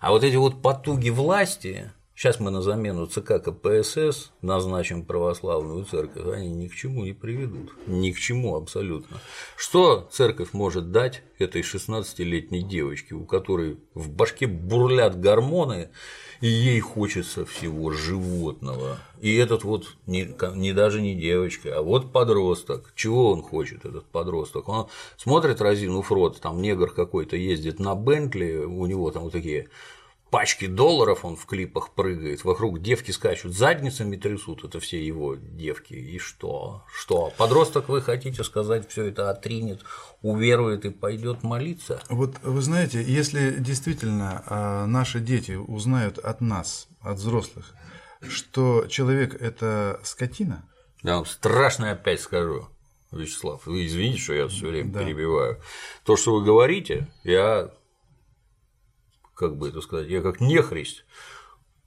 [0.00, 6.34] А вот эти вот потуги власти, сейчас мы на замену ЦК КПСС назначим православную церковь,
[6.34, 7.72] они ни к чему не приведут.
[7.86, 9.18] Ни к чему абсолютно.
[9.56, 15.90] Что церковь может дать этой 16-летней девочке, у которой в башке бурлят гормоны,
[16.42, 18.98] и ей хочется всего животного.
[19.20, 22.92] И этот вот не, не даже не девочка, а вот подросток.
[22.96, 24.68] Чего он хочет, этот подросток?
[24.68, 29.68] Он смотрит разину рот, там негр какой-то ездит на Бентли, у него там вот такие
[30.32, 35.92] пачки долларов он в клипах прыгает, вокруг девки скачут, задницами трясут, это все его девки.
[35.92, 36.84] И что?
[36.90, 37.30] Что?
[37.36, 39.82] Подросток, вы хотите сказать, все это отринет,
[40.22, 42.02] уверует и пойдет молиться?
[42.08, 47.74] Вот вы знаете, если действительно а, наши дети узнают от нас, от взрослых,
[48.26, 50.64] что человек это скотина.
[51.02, 52.68] Я вам страшно опять скажу.
[53.10, 55.00] Вячеслав, вы извините, что я все время да.
[55.00, 55.60] перебиваю.
[56.04, 57.70] То, что вы говорите, я
[59.34, 61.04] как бы это сказать, я как нехрист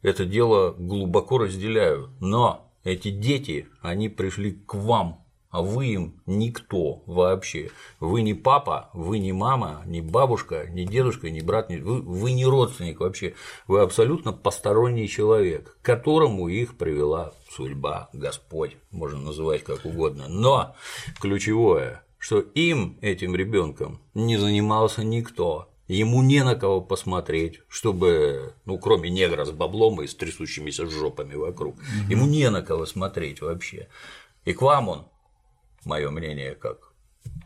[0.05, 7.01] это дело глубоко разделяю, но эти дети, они пришли к вам, а вы им никто
[7.07, 7.71] вообще.
[7.99, 11.77] Вы не папа, вы не мама, не бабушка, не дедушка, не брат, не...
[11.77, 13.33] Вы, вы не родственник вообще.
[13.67, 20.25] Вы абсолютно посторонний человек, к которому их привела судьба, Господь, можно называть как угодно.
[20.27, 20.75] Но
[21.19, 28.79] ключевое, что им, этим ребенком, не занимался никто, Ему не на кого посмотреть, чтобы, ну,
[28.79, 32.11] кроме негра с баблом и с трясущимися жопами вокруг, угу.
[32.11, 33.87] ему не на кого смотреть вообще.
[34.45, 35.07] И к вам он,
[35.83, 36.93] мое мнение, как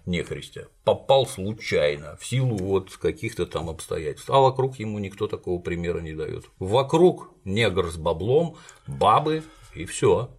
[0.05, 5.99] нехристя, попал случайно, в силу вот каких-то там обстоятельств, а вокруг ему никто такого примера
[5.99, 6.45] не дает.
[6.59, 9.43] Вокруг негр с баблом, бабы
[9.75, 10.29] и все.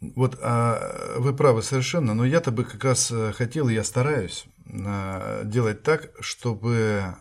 [0.00, 5.42] Вот а вы правы совершенно, но я-то бы как раз э, хотел, я стараюсь э,
[5.44, 7.16] делать так, чтобы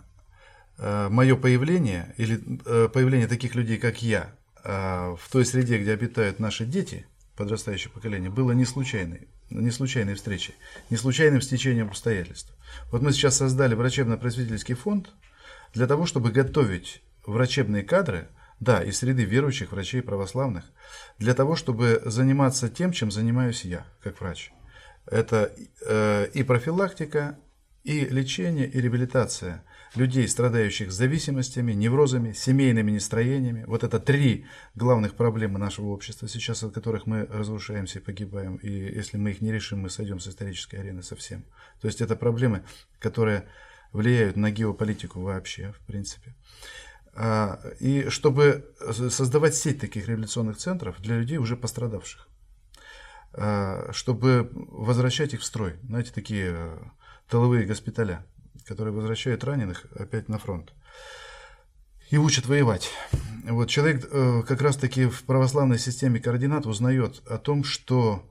[0.77, 6.39] мое появление или э, появление таких людей, как я, э, в той среде, где обитают
[6.39, 10.55] наши дети, подрастающее поколение, было не случайной, не случайной встречей,
[10.89, 12.53] не случайным стечением обстоятельств.
[12.91, 15.09] Вот мы сейчас создали врачебно-просветительский фонд
[15.73, 18.27] для того, чтобы готовить врачебные кадры,
[18.59, 20.65] да, из среды верующих врачей православных,
[21.19, 24.51] для того, чтобы заниматься тем, чем занимаюсь я, как врач.
[25.05, 25.45] Это
[26.33, 27.37] и профилактика,
[27.83, 29.63] и лечение, и реабилитация
[29.97, 33.65] людей, страдающих зависимостями, неврозами, семейными нестроениями.
[33.65, 34.45] Вот это три
[34.75, 38.55] главных проблемы нашего общества сейчас, от которых мы разрушаемся и погибаем.
[38.57, 41.43] И если мы их не решим, мы сойдем с исторической арены совсем.
[41.81, 42.63] То есть это проблемы,
[42.99, 43.47] которые
[43.91, 46.35] влияют на геополитику вообще, в принципе.
[47.13, 52.27] А, и чтобы создавать сеть таких революционных центров для людей, уже пострадавших,
[53.33, 56.77] а, чтобы возвращать их в строй, знаете, такие э,
[57.27, 58.25] тыловые госпиталя,
[58.67, 60.73] которые возвращают раненых опять на фронт.
[62.09, 62.89] и учат воевать.
[63.43, 68.23] Вот человек э, как раз-таки в православной системе координат узнает о том, что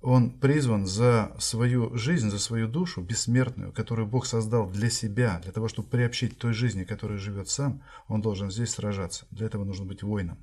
[0.00, 5.52] он призван за свою жизнь, за свою душу бессмертную, которую Бог создал для себя, для
[5.52, 9.26] того, чтобы приобщить той жизни, которой живет сам, он должен здесь сражаться.
[9.30, 10.38] Для этого нужно быть воином.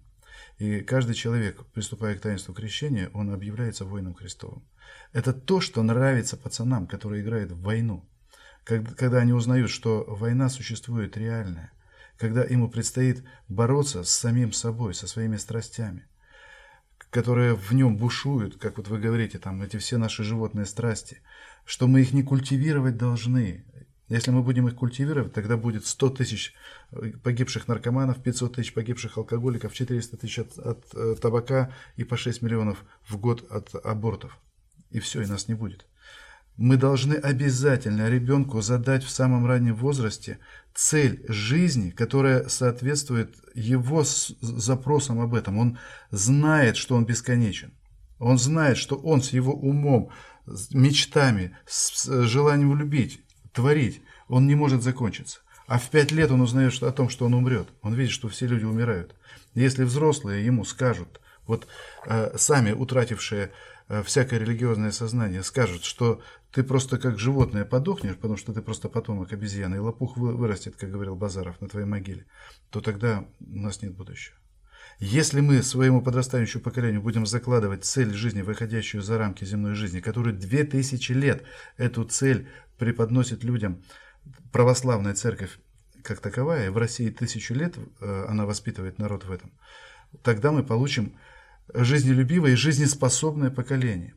[0.60, 4.64] И каждый человек, приступая к таинству крещения, он объявляется воином Христовым.
[5.14, 8.08] Это то, что нравится пацанам, которые играют в войну.
[8.68, 11.72] Когда они узнают, что война существует реальная,
[12.18, 16.06] когда ему предстоит бороться с самим собой, со своими страстями–
[17.10, 21.22] которые в нем бушуют, как вот вы говорите, там эти все наши животные страсти,
[21.66, 23.66] что мы их не культивировать должны.
[24.10, 26.54] Если мы будем их культивировать, тогда будет 100 тысяч
[27.24, 32.16] погибших наркоманов, 500 тысяч погибших алкоголиков, 400 тысяч от, от, от э, табака и по
[32.16, 34.38] 6 миллионов в год от абортов.
[34.92, 35.86] И все, и нас не будет.
[36.58, 40.40] Мы должны обязательно ребенку задать в самом раннем возрасте
[40.74, 44.04] цель жизни, которая соответствует его
[44.42, 45.60] запросам об этом.
[45.60, 45.78] Он
[46.10, 47.74] знает, что он бесконечен.
[48.18, 50.10] Он знает, что он с его умом,
[50.48, 53.22] с мечтами, с желанием любить,
[53.54, 55.42] творить, он не может закончиться.
[55.68, 57.68] А в пять лет он узнает о том, что он умрет.
[57.84, 59.16] Он видит, что все люди умирают.
[59.54, 61.68] Если взрослые ему скажут, вот
[62.08, 63.52] э, сами утратившие
[63.90, 66.22] Э, всякое религиозное сознание скажет, что
[66.58, 70.90] ты просто как животное подохнешь, потому что ты просто потомок обезьяны, и лопух вырастет, как
[70.90, 72.26] говорил Базаров, на твоей могиле,
[72.72, 74.36] то тогда у нас нет будущего.
[74.98, 80.36] Если мы своему подрастающему поколению будем закладывать цель жизни, выходящую за рамки земной жизни, которую
[80.36, 81.44] две тысячи лет
[81.78, 82.50] эту цель
[82.80, 83.84] преподносит людям
[84.52, 85.60] православная церковь
[86.02, 89.52] как таковая, в России тысячу лет э, она воспитывает народ в этом,
[90.24, 91.20] тогда мы получим
[91.72, 94.16] жизнелюбивое и жизнеспособное поколение.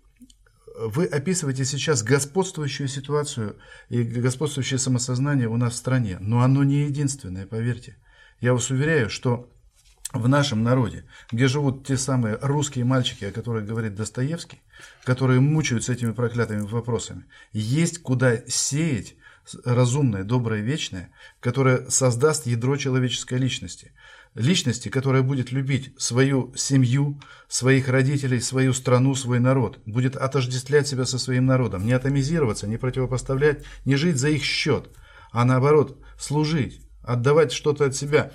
[0.82, 3.58] Вы описываете сейчас господствующую ситуацию
[3.90, 7.98] и господствующее самосознание у нас в стране, но оно не единственное, поверьте.
[8.40, 9.52] Я вас уверяю, что
[10.14, 14.62] в нашем народе, где живут те самые русские мальчики, о которых говорит Достоевский,
[15.04, 19.16] которые мучаются этими проклятыми вопросами, есть куда сеять
[19.66, 23.92] разумное, доброе, вечное, которое создаст ядро человеческой личности–
[24.34, 31.04] личности, которая будет любить свою семью, своих родителей, свою страну, свой народ, будет отождествлять себя
[31.04, 34.90] со своим народом, не атомизироваться, не противопоставлять, не жить за их счет,
[35.32, 38.32] а наоборот служить, отдавать что-то от себя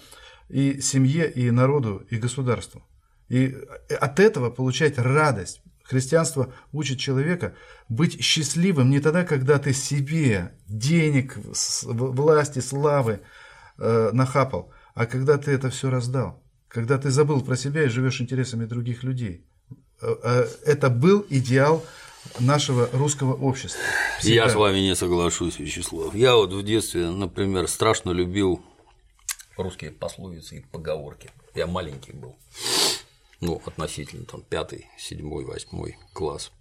[0.50, 2.84] и семье, и народу, и государству.
[3.30, 3.56] И
[4.00, 5.62] от этого получать радость.
[5.84, 7.54] Христианство учит человека
[7.90, 11.38] быть счастливым не тогда, когда ты себе денег,
[11.84, 13.22] власти, славы
[13.78, 18.22] э, нахапал, а когда ты это все раздал, когда ты забыл про себя и живешь
[18.22, 19.46] интересами других людей,
[20.02, 21.86] э, э, это был идеал
[22.40, 23.82] нашего русского общества.
[24.20, 24.36] Всегда.
[24.36, 26.16] Я с вами не соглашусь, Вячеслав.
[26.16, 28.64] Я вот в детстве, например, страшно любил
[29.58, 31.30] русские пословицы и поговорки.
[31.54, 32.38] Я маленький был,
[33.42, 36.52] ну, относительно там пятый, седьмой, восьмой класс.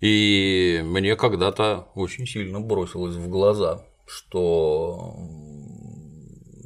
[0.00, 5.14] И мне когда-то очень сильно бросилось в глаза, что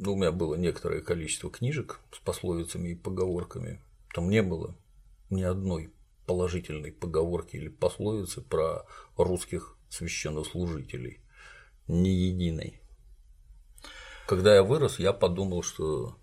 [0.05, 3.81] у меня было некоторое количество книжек с пословицами и поговорками.
[4.13, 4.75] Там не было
[5.29, 5.91] ни одной
[6.25, 8.85] положительной поговорки или пословицы про
[9.15, 11.21] русских священнослужителей.
[11.87, 12.81] Ни единой.
[14.27, 16.17] Когда я вырос, я подумал, что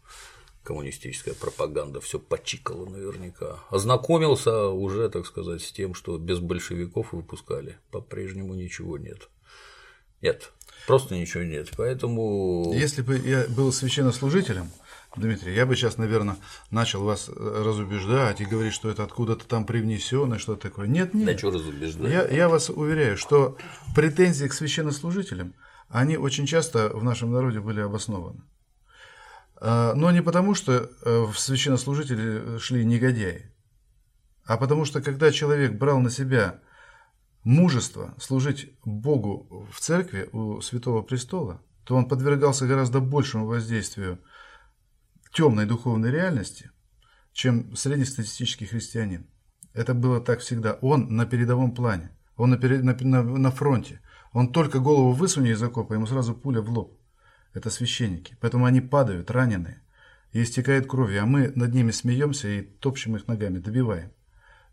[0.63, 3.61] коммунистическая пропаганда все почикала наверняка.
[3.71, 7.79] Ознакомился уже, так сказать, с тем, что без большевиков выпускали.
[7.91, 9.29] По-прежнему ничего нет.
[10.21, 10.53] Нет,
[10.87, 11.71] просто ничего нет.
[11.77, 12.73] Поэтому.
[12.75, 14.71] Если бы я был священнослужителем,
[15.17, 16.37] Дмитрий, я бы сейчас, наверное,
[16.71, 20.87] начал вас разубеждать и говорить, что это откуда-то там привнесено, что такое.
[20.89, 21.27] Нет, нет.
[21.27, 22.11] Да что разубеждать?
[22.11, 23.57] Я, я вас уверяю, что
[23.95, 25.55] претензии к священнослужителям,
[25.89, 28.43] они очень часто в нашем народе были обоснованы.
[29.57, 33.53] А, но не потому, что э, в священнослужители шли негодяи,
[34.45, 36.61] а потому что когда человек брал на себя
[37.45, 44.19] мужество служить Богу в церкви у Святого Престола, то он подвергался гораздо большему воздействию
[45.33, 46.71] темной духовной реальности,
[47.33, 49.27] чем среднестатистический христианин.
[49.75, 50.75] Это было так всегда.
[50.75, 54.01] Он на передовом плане, он на, на, на, на фронте.
[54.33, 56.99] Он только голову высунет из окопа, ему сразу пуля в лоб.
[57.53, 58.37] Это священники.
[58.41, 59.83] Поэтому они падают, раненые,
[60.33, 64.11] и истекают кровью, а мы над ними смеемся и топчем их ногами, добиваем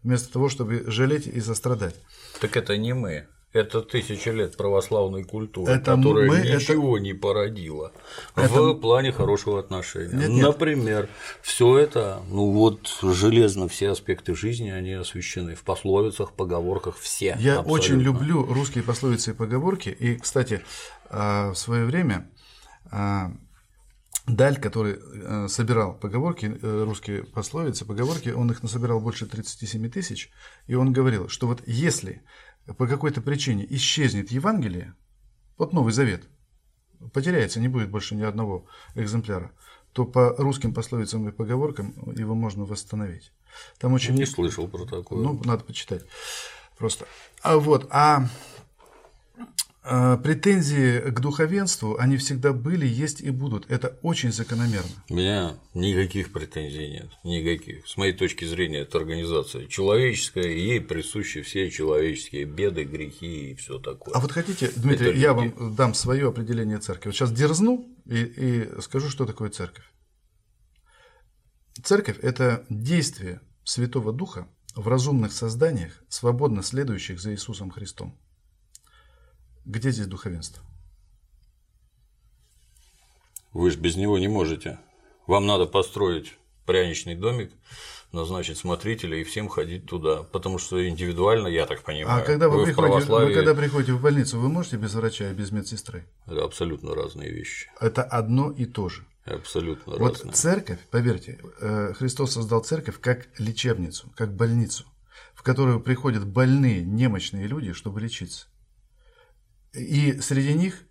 [0.03, 1.95] вместо того, чтобы жалеть и сострадать.
[2.39, 3.27] Так это не мы.
[3.53, 7.03] Это тысячи лет православной культуры, это которая мы, ничего это...
[7.03, 7.91] не породила
[8.37, 8.47] это...
[8.47, 10.13] в плане хорошего отношения.
[10.13, 10.45] Нет, нет.
[10.45, 11.09] Например,
[11.41, 17.35] все это, ну вот железно все аспекты жизни, они освещены в пословицах, поговорках, все.
[17.39, 17.73] Я абсолютно.
[17.73, 19.89] очень люблю русские пословицы и поговорки.
[19.89, 20.61] И, кстати,
[21.09, 22.29] а, в свое время
[22.89, 23.33] а,
[24.27, 30.29] Даль, который э, собирал поговорки, э, русские пословицы, поговорки, он их насобирал больше 37 тысяч,
[30.67, 32.21] и он говорил, что вот если
[32.77, 34.93] по какой-то причине исчезнет Евангелие,
[35.57, 36.23] вот Новый Завет,
[37.13, 39.51] потеряется, не будет больше ни одного экземпляра,
[39.91, 43.33] то по русским пословицам и поговоркам его можно восстановить.
[43.79, 44.13] Там очень...
[44.13, 45.23] Не слышал про такое.
[45.23, 46.05] Ну, надо почитать
[46.77, 47.07] просто.
[47.41, 48.27] А вот, а а,
[49.83, 53.69] претензии к духовенству, они всегда были, есть и будут.
[53.69, 54.91] Это очень закономерно.
[55.09, 57.09] У меня никаких претензий нет.
[57.23, 57.87] Никаких.
[57.87, 63.55] С моей точки зрения, это организация человеческая, и ей присущи все человеческие беды, грехи и
[63.55, 64.13] все такое.
[64.13, 65.55] А вот хотите, Дмитрий, это я люди...
[65.55, 67.09] вам дам свое определение церкви.
[67.09, 69.85] Вот сейчас дерзну и, и скажу, что такое церковь.
[71.83, 78.15] Церковь– это действие Святого Духа в разумных созданиях, свободно следующих за Иисусом Христом.
[79.65, 80.63] Где здесь духовенство?
[83.53, 84.79] Вы же без него не можете.
[85.27, 87.51] Вам надо построить пряничный домик,
[88.11, 90.23] назначить смотрителя и всем ходить туда.
[90.23, 92.21] Потому что индивидуально, я так понимаю.
[92.21, 93.27] А когда вы, вы, приходите, православии...
[93.27, 96.05] вы когда приходите в больницу, вы можете без врача и без медсестры?
[96.25, 97.69] Это абсолютно разные вещи.
[97.79, 99.05] Это одно и то же.
[99.25, 100.33] Абсолютно вот разные.
[100.33, 104.85] церковь, поверьте, э, Христос создал церковь как лечебницу, как больницу,
[105.35, 108.47] в которую приходят больные, немощные люди, чтобы лечиться.
[109.73, 110.83] И среди них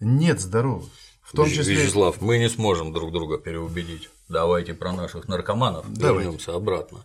[0.00, 0.90] нет здоровых.
[1.22, 1.76] В том числе...
[1.76, 4.10] Вячеслав, мы не сможем друг друга переубедить.
[4.28, 7.04] Давайте про наших наркоманов вернемся обратно.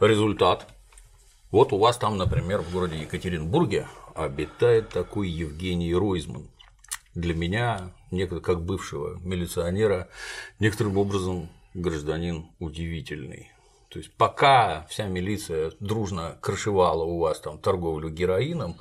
[0.00, 0.66] Результат.
[1.50, 6.48] Вот у вас там, например, в городе Екатеринбурге обитает такой Евгений Ройзман.
[7.14, 7.92] Для меня,
[8.42, 10.08] как бывшего милиционера,
[10.58, 13.50] некоторым образом гражданин удивительный.
[13.88, 18.76] То есть пока вся милиция дружно крышевала у вас там торговлю героином,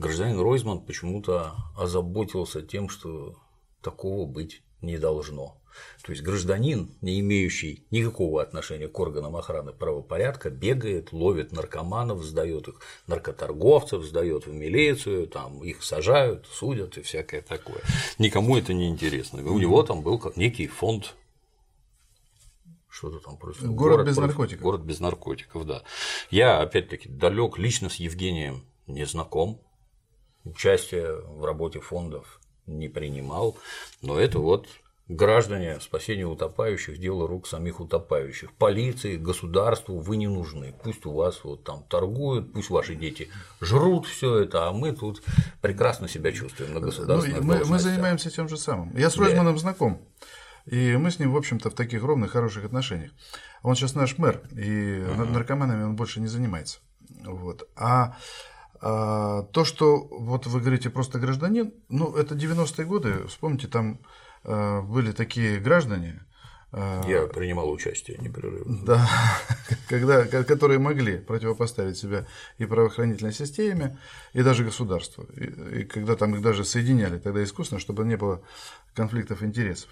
[0.00, 3.36] гражданин Ройзман почему-то озаботился тем, что
[3.82, 5.56] такого быть не должно.
[6.02, 12.68] То есть гражданин, не имеющий никакого отношения к органам охраны правопорядка, бегает, ловит наркоманов, сдает
[12.68, 17.80] их наркоторговцев, сдает в милицию, там их сажают, судят и всякое такое.
[18.18, 19.42] Никому это не интересно.
[19.48, 21.14] У него там был некий фонд
[22.88, 23.74] что-то там происходит.
[23.74, 24.28] Город, город без против...
[24.28, 24.62] наркотиков.
[24.62, 25.82] Город без наркотиков, да.
[26.30, 29.60] Я, опять-таки, далек лично с Евгением не знаком,
[30.44, 33.56] участие в работе фондов не принимал,
[34.02, 34.66] но это вот
[35.10, 38.52] граждане, спасение утопающих, дело рук самих утопающих.
[38.52, 40.74] Полиции, государству вы не нужны.
[40.84, 43.28] Пусть у вас вот там торгуют, пусть ваши дети
[43.60, 45.22] жрут все это, а мы тут
[45.60, 48.96] прекрасно себя чувствуем на государственных ну, мы, мы занимаемся тем же самым.
[48.96, 49.60] Я с Ройзманом да.
[49.60, 50.00] знаком.
[50.66, 53.10] И мы с ним, в общем-то, в таких ровных, хороших отношениях.
[53.62, 55.32] Он сейчас наш мэр, и uh-huh.
[55.32, 56.78] наркоманами он больше не занимается.
[57.24, 57.68] Вот.
[57.76, 58.16] А,
[58.80, 64.00] а то, что вот вы говорите просто гражданин, ну, это 90-е годы, вспомните, там
[64.44, 66.24] а, были такие граждане,
[66.72, 68.84] а, я принимал участие непрерывно.
[68.84, 69.08] Да,
[69.88, 72.26] когда, которые могли противопоставить себя
[72.58, 73.98] и правоохранительной системе,
[74.32, 75.24] и даже государству.
[75.36, 78.42] И, и когда там их даже соединяли тогда искусственно, чтобы не было
[78.94, 79.90] конфликтов интересов.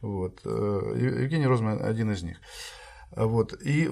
[0.00, 0.40] Вот.
[0.44, 2.38] Э, Евгений Розман один из них.
[3.10, 3.54] Вот.
[3.60, 3.88] И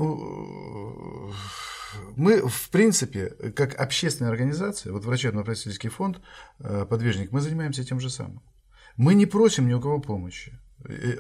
[2.17, 6.21] мы, в принципе, как общественная организация, вот врачебно-просветительский фонд
[6.59, 8.43] э, «Подвижник», мы занимаемся тем же самым.
[8.97, 10.59] Мы не просим ни у кого помощи.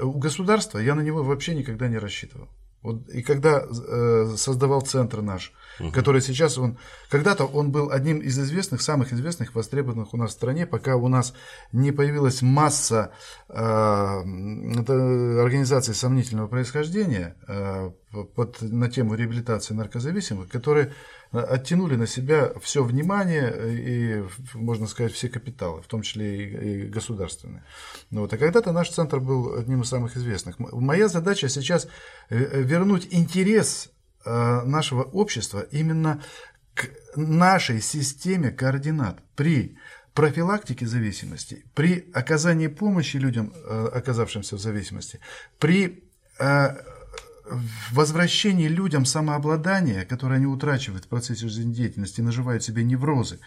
[0.00, 2.48] У государства я на него вообще никогда не рассчитывал.
[2.82, 5.92] Вот, и когда э, создавал центр наш, угу.
[5.92, 10.34] который сейчас он, когда-то он был одним из известных, самых известных, востребованных у нас в
[10.34, 11.34] стране, пока у нас
[11.72, 13.12] не появилась масса
[13.48, 17.90] э, организаций сомнительного происхождения э,
[18.34, 20.92] под, на тему реабилитации наркозависимых, которые
[21.32, 27.62] оттянули на себя все внимание и, можно сказать, все капиталы, в том числе и, государственные.
[28.10, 28.32] Ну, вот.
[28.32, 30.58] А когда-то наш центр был одним из самых известных.
[30.58, 31.86] Моя задача сейчас
[32.30, 33.90] э, вернуть интерес э,
[34.24, 36.22] нашего общества именно
[36.74, 39.76] к нашей системе координат при
[40.14, 45.20] профилактике зависимости, при оказании помощи людям, э, оказавшимся в зависимости,
[45.58, 46.04] при
[47.92, 53.40] возвращении людям самообладания, которое они утрачивают в процессе жизнедеятельности, наживают себе неврозы,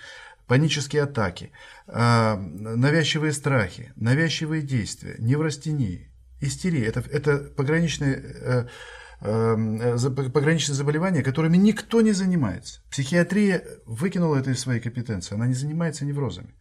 [0.45, 1.51] панические атаки,
[1.87, 6.11] навязчивые страхи, навязчивые действия, неврастении,
[6.41, 6.85] истерия.
[6.85, 8.67] Это, это пограничные, э, э,
[9.23, 12.81] пограничные заболевания, которыми никто не занимается.
[12.91, 16.53] Психиатрия выкинула это из своей компетенции, она не занимается неврозами.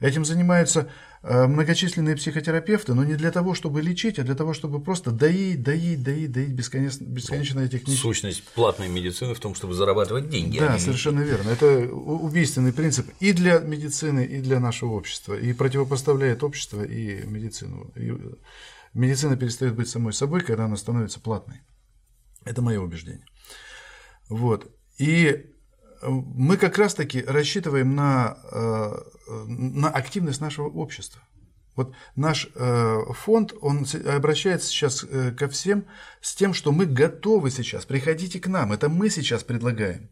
[0.00, 0.90] Этим занимаются
[1.22, 5.62] э, многочисленные психотерапевты, но не для того, чтобы лечить, а для того, чтобы просто доить,
[5.62, 8.02] доить, доить, доить бесконечно, бесконечно этих нищих.
[8.02, 10.58] Сущность платной медицины в том, чтобы зарабатывать деньги.
[10.58, 11.50] Да, совершенно верно.
[11.50, 15.34] Это убийственный принцип и для медицины, и для нашего общества.
[15.34, 17.92] И противопоставляет общество и медицину.
[17.94, 18.12] И
[18.94, 21.60] медицина перестает быть самой собой, когда она становится платной.
[22.44, 23.26] Это мое убеждение.
[24.28, 24.70] Вот.
[24.98, 25.50] И
[26.06, 28.92] мы как раз-таки рассчитываем на, э,
[29.46, 31.22] на активность нашего общества.
[31.76, 35.86] Вот наш э, фонд, он обращается сейчас э, ко всем
[36.20, 40.10] с тем, что мы готовы сейчас, приходите к нам, это мы сейчас предлагаем.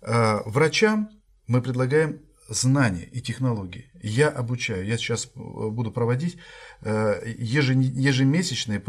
[0.00, 1.10] Врачам
[1.48, 3.90] мы предлагаем знания и технологии.
[4.02, 6.36] Я обучаю, я сейчас буду проводить
[6.84, 8.80] ежемесячные,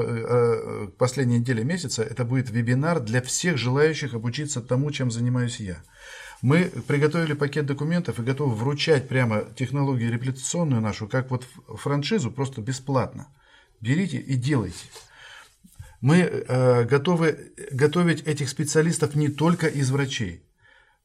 [0.97, 5.81] последние недели месяца, это будет вебинар для всех желающих обучиться тому, чем занимаюсь я.
[6.41, 12.61] Мы приготовили пакет документов и готовы вручать прямо технологию реабилитационную нашу, как вот франшизу, просто
[12.61, 13.27] бесплатно.
[13.81, 14.85] Берите и делайте.
[16.01, 20.43] Мы э, готовы готовить этих специалистов не только из врачей,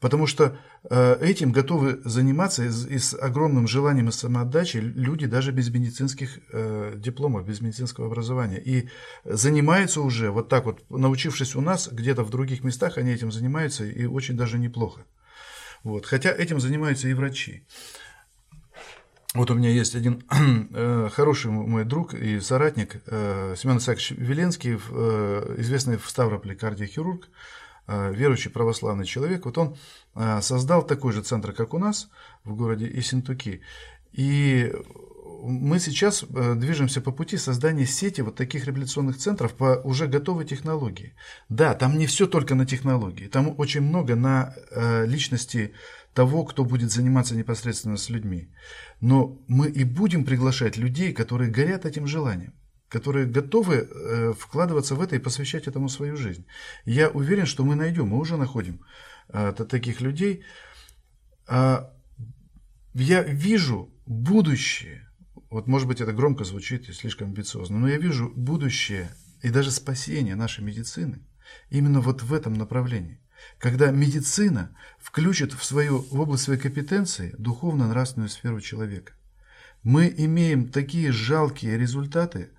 [0.01, 5.69] потому что э, этим готовы заниматься и, с огромным желанием и самоотдачей люди даже без
[5.69, 8.61] медицинских э, дипломов, без медицинского образования.
[8.61, 8.89] И
[9.25, 13.85] занимаются уже, вот так вот, научившись у нас, где-то в других местах они этим занимаются
[13.85, 15.03] и очень даже неплохо.
[15.85, 16.07] Вот.
[16.07, 17.67] Хотя этим занимаются и врачи.
[19.35, 20.25] Вот у меня есть один
[20.73, 24.75] э, хороший мой друг и соратник Семен Исаакович Веленский,
[25.61, 27.29] известный в Ставрополе кардиохирург,
[27.87, 29.45] верующий православный человек.
[29.45, 29.77] Вот он
[30.15, 32.09] э, создал такой же центр, как у нас
[32.45, 33.63] в городе Исентуки.
[34.13, 34.73] И
[35.43, 40.45] мы сейчас э, движемся по пути создания сети вот таких реабилитационных центров по уже готовой
[40.45, 41.15] технологии.
[41.49, 45.73] Да, там не все только на технологии, там очень много на э, личности
[46.15, 48.49] того, кто будет заниматься непосредственно с людьми.
[49.01, 52.53] Но мы и будем приглашать людей, которые горят этим желанием
[52.91, 56.45] которые готовы э, вкладываться в это и посвящать этому свою жизнь.
[56.85, 58.81] Я уверен, что мы найдем, мы уже находим
[59.69, 60.43] таких людей.
[61.47, 61.93] А,
[62.95, 65.11] я вижу будущее
[65.51, 69.11] вот может быть это громко звучит и слишком амбициозно, но я вижу будущее
[69.43, 71.21] и даже спасение нашей медицины
[71.71, 73.21] именно вот в этом направлении.
[73.59, 79.15] Когда медицина включит в свою в область своей компетенции духовно-нравственную сферу человека.
[79.83, 82.51] Мы имеем такие жалкие результаты,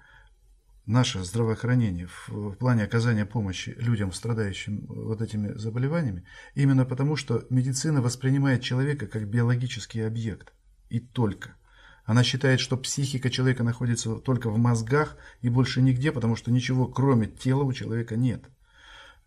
[0.92, 8.02] наше здравоохранение в, плане оказания помощи людям, страдающим вот этими заболеваниями, именно потому, что медицина
[8.02, 10.54] воспринимает человека как биологический объект.
[10.90, 11.56] И только.
[12.04, 16.88] Она считает, что психика человека находится только в мозгах и больше нигде, потому что ничего
[16.88, 18.44] кроме тела у человека нет.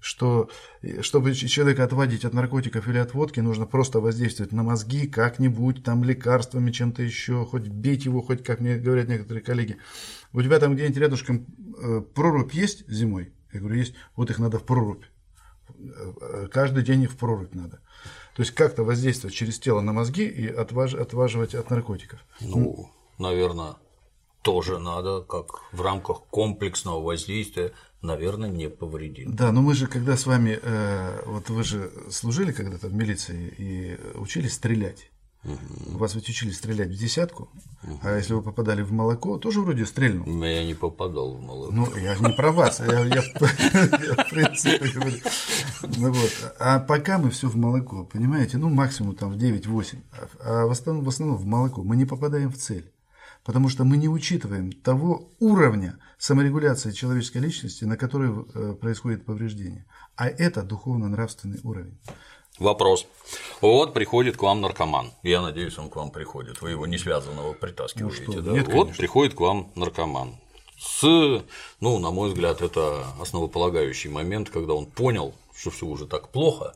[0.04, 0.50] Что,
[1.00, 6.04] чтобы человека отводить от наркотиков или от водки, нужно просто воздействовать на мозги как-нибудь, там
[6.04, 9.78] лекарствами, чем-то еще, хоть бить его, хоть, как мне говорят некоторые коллеги.
[10.34, 11.46] У тебя там где-нибудь рядышком
[11.82, 13.32] э, прорубь есть зимой?
[13.50, 13.94] Я говорю, есть.
[14.14, 15.04] Вот их надо в прорубь.
[15.70, 17.80] Э, каждый день их в прорубь надо.
[18.36, 20.92] То есть как-то воздействовать через тело на мозги и отваж...
[20.92, 22.20] отваживать от наркотиков.
[22.42, 23.76] Ну, наверное,
[24.44, 27.72] тоже надо, как в рамках комплексного воздействия,
[28.02, 29.34] наверное, не повредит.
[29.34, 33.54] Да, но мы же, когда с вами, э, вот вы же служили когда-то в милиции
[33.56, 35.10] и учились стрелять.
[35.44, 35.98] Угу.
[35.98, 37.48] Вас ведь учили стрелять в десятку,
[37.82, 38.00] угу.
[38.02, 40.26] а если вы попадали в молоко, тоже вроде стрельнул.
[40.26, 41.72] Но я не попадал в молоко.
[41.72, 45.16] Ну, я не про вас, я, я, в принципе говорю.
[45.96, 46.54] Ну, вот.
[46.58, 49.98] А пока мы все в молоко, понимаете, ну максимум там в 9-8,
[50.40, 52.93] а в основном, в основном в молоко, мы не попадаем в цель.
[53.44, 59.86] Потому что мы не учитываем того уровня саморегуляции человеческой личности, на который э, происходит повреждение.
[60.16, 61.98] А это духовно-нравственный уровень.
[62.58, 63.06] Вопрос.
[63.60, 65.12] Вот приходит к вам наркоман.
[65.22, 66.62] Я надеюсь, он к вам приходит.
[66.62, 68.24] Вы его не связанного притаскиваете.
[68.26, 68.42] Ну, что?
[68.42, 68.52] да?
[68.52, 70.36] Нет, вот приходит к вам наркоман.
[70.78, 71.02] С,
[71.80, 76.74] ну, на мой взгляд, это основополагающий момент, когда он понял, что все уже так плохо.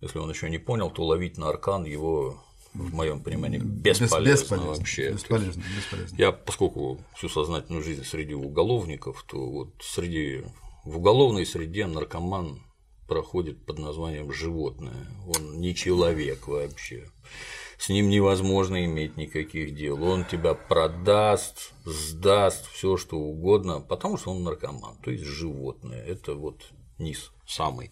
[0.00, 2.42] Если он еще не понял, то ловить на аркан его
[2.76, 5.12] в моем понимании бесполезно, бесполезно вообще.
[5.12, 6.16] Бесполезно, бесполезно.
[6.16, 10.44] Я, поскольку всю сознательную жизнь среди уголовников, то вот среди
[10.84, 12.62] в уголовной среде наркоман
[13.08, 15.06] проходит под названием животное.
[15.26, 17.10] Он не человек вообще.
[17.78, 20.02] С ним невозможно иметь никаких дел.
[20.02, 26.02] Он тебя продаст, сдаст, все что угодно, потому что он наркоман, то есть животное.
[26.04, 26.62] Это вот
[26.98, 27.90] низ самый.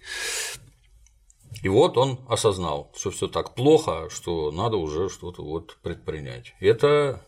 [1.63, 6.55] И вот он осознал, что все так плохо, что надо уже что-то вот предпринять.
[6.61, 7.23] Это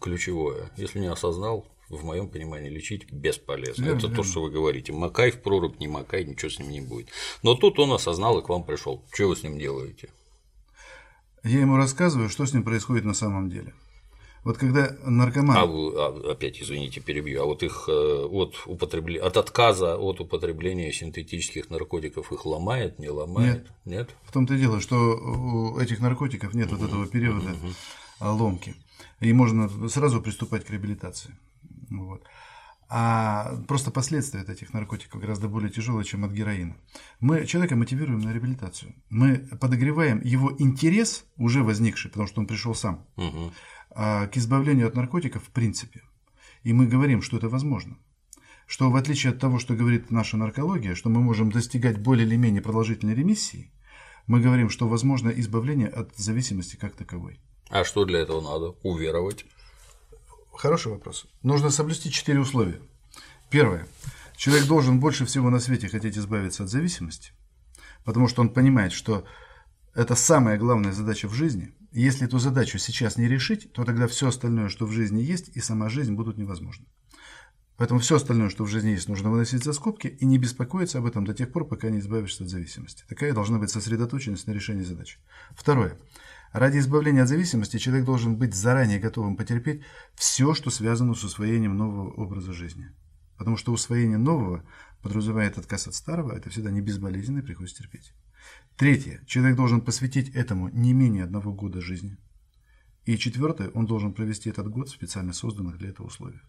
[0.00, 0.70] ключевое.
[0.76, 3.84] Если не осознал, в моем понимании, лечить бесполезно.
[3.84, 4.92] Верно, это то, что вы говорите.
[4.92, 7.08] Макай в прорубь, не макай, ничего с ним не будет.
[7.42, 9.04] Но тут он осознал и к вам пришел.
[9.12, 10.10] Что вы с ним делаете?
[11.44, 13.72] я ему рассказываю, что с ним происходит на самом деле.
[14.46, 15.56] Вот когда наркоман…
[15.56, 20.92] А, а опять, извините, перебью, а вот их э, от, употребления, от отказа от употребления
[20.92, 23.66] синтетических наркотиков их ломает, не ломает?
[23.84, 24.06] Нет.
[24.08, 24.16] Нет?
[24.22, 27.56] В том-то и дело, что у этих наркотиков нет вот этого периода
[28.20, 28.76] ломки,
[29.18, 31.36] и можно сразу приступать к реабилитации.
[31.90, 32.22] Вот.
[32.88, 36.76] А просто последствия от этих наркотиков гораздо более тяжелые, чем от героина.
[37.18, 38.94] Мы человека мотивируем на реабилитацию.
[39.10, 43.52] Мы подогреваем его интерес, уже возникший, потому что он пришел сам, Угу.
[43.98, 46.02] А, к избавлению от наркотиков в принципе.
[46.62, 47.96] И мы говорим, что это возможно.
[48.66, 52.36] Что в отличие от того, что говорит наша наркология, что мы можем достигать более или
[52.36, 53.72] менее продолжительной ремиссии,
[54.26, 57.40] мы говорим, что возможно избавление от зависимости как таковой.
[57.70, 58.76] А что для этого надо?
[58.82, 59.46] Уверовать.
[60.52, 61.26] Хороший вопрос.
[61.42, 62.80] Нужно соблюсти четыре условия.
[63.48, 63.86] Первое.
[64.36, 67.32] Человек должен больше всего на свете хотеть избавиться от зависимости,
[68.04, 69.24] потому что он понимает, что
[69.94, 71.72] это самая главная задача в жизни.
[71.96, 75.60] Если эту задачу сейчас не решить, то тогда все остальное, что в жизни есть, и
[75.60, 76.84] сама жизнь будут невозможны.
[77.78, 81.06] Поэтому все остальное, что в жизни есть, нужно выносить за скобки и не беспокоиться об
[81.06, 83.04] этом до тех пор, пока не избавишься от зависимости.
[83.08, 85.18] Такая должна быть сосредоточенность на решении задач.
[85.54, 85.98] Второе.
[86.52, 89.80] Ради избавления от зависимости человек должен быть заранее готовым потерпеть
[90.16, 92.90] все, что связано с усвоением нового образа жизни.
[93.38, 94.64] Потому что усвоение нового
[95.06, 98.12] подразумевает отказ от старого, это всегда не безболезненно и приходится терпеть.
[98.76, 99.22] Третье.
[99.26, 102.18] Человек должен посвятить этому не менее одного года жизни.
[103.04, 103.70] И четвертое.
[103.70, 106.42] Он должен провести этот год в специально созданных для этого условиях.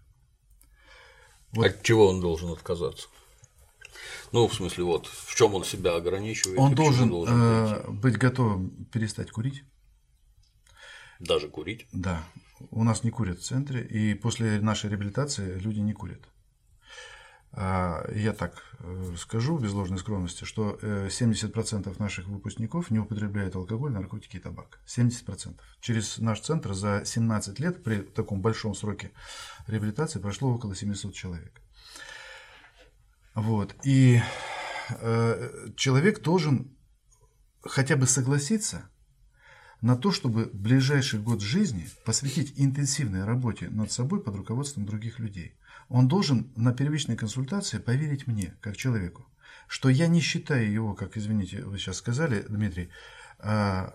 [1.55, 3.07] От чего он должен отказаться?
[4.31, 6.59] Ну, в смысле, вот в чем он себя ограничивает?
[6.59, 9.63] Он должен, должен э, быть готовым перестать курить.
[11.19, 11.87] Даже курить.
[11.93, 12.23] Да,
[12.71, 16.27] у нас не курят в центре, и после нашей реабилитации люди не курят.
[17.59, 23.55] А, Я так э, скажу без ложной скромности, что э, 70% наших выпускников не употребляют
[23.55, 24.79] алкоголь, наркотики и табак.
[24.85, 25.59] 70%.
[25.81, 29.11] Через наш центр за 17 лет при таком большом сроке
[29.65, 31.59] реабилитации прошло около 700 человек.
[33.33, 33.75] Вот.
[33.83, 34.21] И
[34.89, 36.77] э, человек должен
[37.63, 38.87] хотя бы согласиться
[39.81, 45.57] на то, чтобы ближайший год жизни посвятить интенсивной работе над собой под руководством других людей.
[45.89, 49.25] Он должен на первичной консультации поверить мне, как человеку,
[49.67, 52.89] что я не считаю его, как, извините, вы сейчас сказали, Дмитрий,
[53.39, 53.93] а,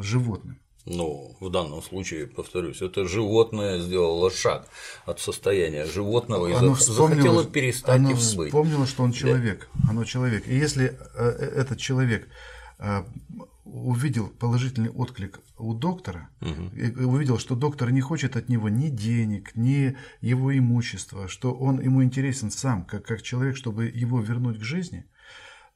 [0.00, 0.58] животным.
[0.84, 4.66] Ну, в данном случае, повторюсь, это животное сделало шаг
[5.06, 8.48] от состояния животного и Оно за- захотело перестать оно им быть.
[8.48, 9.68] вспомнило, что он человек.
[9.88, 10.46] Оно человек.
[10.48, 12.28] И если э, этот человек
[12.78, 13.04] э,
[13.72, 19.56] увидел положительный отклик у доктора, и увидел, что доктор не хочет от него ни денег,
[19.56, 24.62] ни его имущества, что он ему интересен сам, как, как человек, чтобы его вернуть к
[24.62, 25.06] жизни,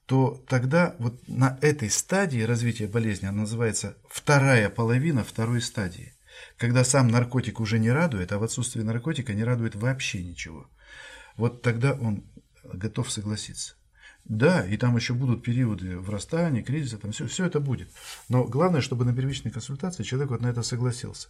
[0.04, 6.12] то тогда вот на этой стадии развития болезни, она называется вторая половина второй стадии,
[6.58, 10.68] когда сам наркотик уже не радует, а в отсутствии наркотика не радует вообще ничего.
[11.36, 12.24] Вот тогда он
[12.62, 13.74] готов согласиться.
[14.28, 17.88] Да, и там еще будут периоды врастания, кризиса, там все, все это будет.
[18.28, 21.28] Но главное, чтобы на первичной консультации человек вот на это согласился.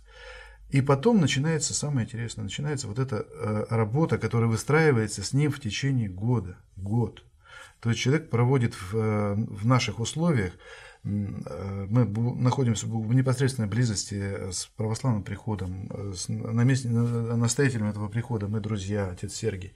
[0.70, 5.60] И потом начинается самое интересное, начинается вот эта э, работа, которая выстраивается с ним в
[5.60, 7.22] течение года, год.
[7.80, 10.54] То есть человек проводит в, э, в наших условиях,
[11.06, 18.58] мы бу- находимся в непосредственной близости с православным приходом, э, с настоятелем этого прихода мы
[18.60, 19.74] друзья, отец Сергий.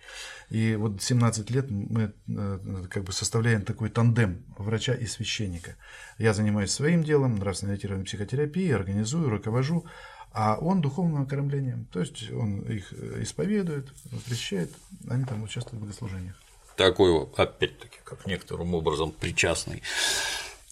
[0.48, 5.76] И вот 17 лет мы э, как бы составляем такой тандем врача и священника.
[6.18, 9.84] Я занимаюсь своим делом, нравственной ориентированной психотерапией, организую, руковожу,
[10.32, 11.86] а он духовным окормлением.
[11.92, 13.88] То есть он их э, исповедует,
[14.26, 14.72] причащает,
[15.08, 16.34] они там участвуют в богослужениях.
[16.76, 19.82] такой, опять-таки, как некоторым образом причастный.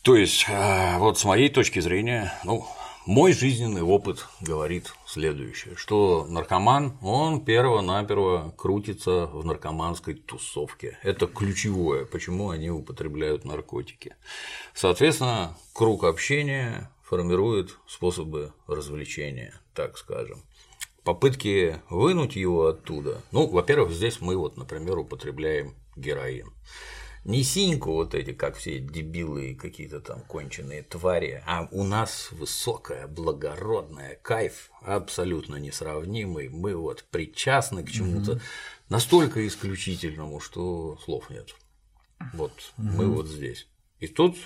[0.08, 2.66] То есть, а, вот с моей точки зрения, ну,
[3.04, 10.98] мой жизненный опыт говорит следующее, что наркоман, он перво-наперво крутится в наркоманской тусовке.
[11.02, 14.16] Это ключевое, почему они употребляют наркотики.
[14.72, 20.42] Соответственно, круг общения формирует способы развлечения, так скажем
[21.04, 23.22] попытки вынуть его оттуда.
[23.32, 26.52] Ну, во-первых, здесь мы вот, например, употребляем героин.
[27.28, 32.32] Не синьку вот эти, как все дебилы и какие-то там конченые твари, а у нас
[32.32, 36.48] высокая, благородная, кайф абсолютно несравнимый.
[36.48, 38.40] Мы вот причастны к чему-то
[38.88, 41.54] настолько исключительному, что слов нет.
[42.32, 43.68] Вот мы вот здесь.
[43.98, 44.38] И тут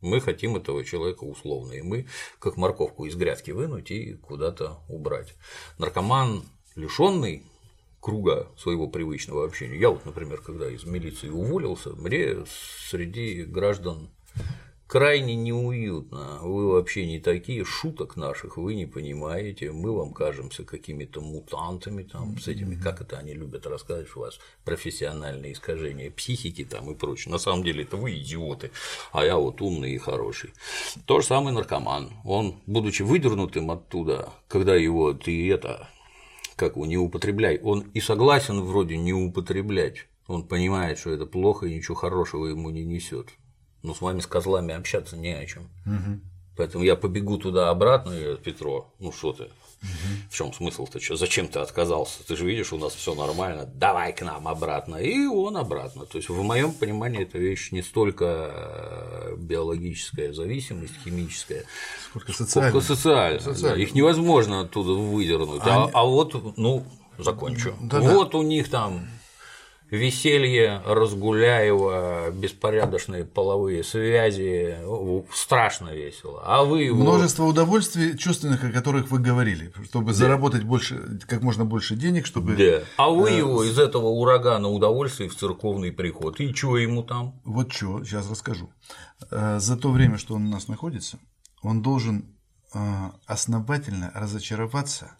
[0.00, 2.06] мы хотим этого человека условно, и мы
[2.38, 5.34] как морковку из грядки вынуть и куда-то убрать.
[5.76, 6.44] Наркоман,
[6.76, 7.49] лишенный
[8.00, 9.78] круга своего привычного общения.
[9.78, 12.36] Я вот, например, когда из милиции уволился, мне
[12.88, 14.10] среди граждан
[14.90, 16.40] крайне неуютно.
[16.42, 22.40] Вы вообще не такие, шуток наших вы не понимаете, мы вам кажемся какими-то мутантами, там,
[22.40, 27.30] с этими, как это они любят рассказывать, у вас профессиональные искажения психики там и прочее.
[27.30, 28.72] На самом деле это вы идиоты,
[29.12, 30.50] а я вот умный и хороший.
[31.06, 32.10] То же самое наркоман.
[32.24, 35.88] Он, будучи выдернутым оттуда, когда его ты это
[36.60, 37.58] как его, не употребляй.
[37.62, 40.06] Он и согласен вроде не употреблять.
[40.26, 43.30] Он понимает, что это плохо и ничего хорошего ему не несет.
[43.82, 45.62] Но с вами с козлами общаться не о чем.
[45.86, 46.20] Угу.
[46.58, 49.48] Поэтому я побегу туда обратно, и Петро, ну что ты,
[49.82, 49.90] угу.
[50.30, 51.00] в чем смысл-то?
[51.00, 52.22] Что, зачем ты отказался?
[52.26, 54.96] Ты же видишь, у нас все нормально, давай к нам обратно.
[54.96, 56.06] И он обратно.
[56.06, 61.64] То есть, в моем понимании, эта вещь не столько э, биологическая зависимость, химическая,
[62.08, 62.70] сколько социальная.
[62.70, 63.40] Сколько социальная.
[63.40, 63.76] социальная.
[63.76, 63.82] Да.
[63.82, 65.62] Их невозможно оттуда выдернуть.
[65.64, 65.84] А.
[65.84, 66.84] А, а вот, ну,
[67.18, 67.74] закончу.
[67.80, 69.08] Да, вот у них там
[69.90, 74.76] веселье Разгуляева, беспорядочные половые связи,
[75.34, 76.42] страшно весело.
[76.44, 77.02] А вы его...
[77.02, 80.12] Множество удовольствий чувственных, о которых вы говорили, чтобы да.
[80.14, 82.56] заработать больше, как можно больше денег, чтобы…
[82.56, 82.84] Да.
[82.96, 86.40] А вы э, его из этого урагана удовольствий в церковный приход.
[86.40, 87.40] И что ему там?
[87.44, 88.70] Вот что, сейчас расскажу.
[89.30, 91.18] Э, за то время, что он у нас находится,
[91.62, 92.36] он должен
[92.72, 92.78] э,
[93.26, 95.16] основательно разочароваться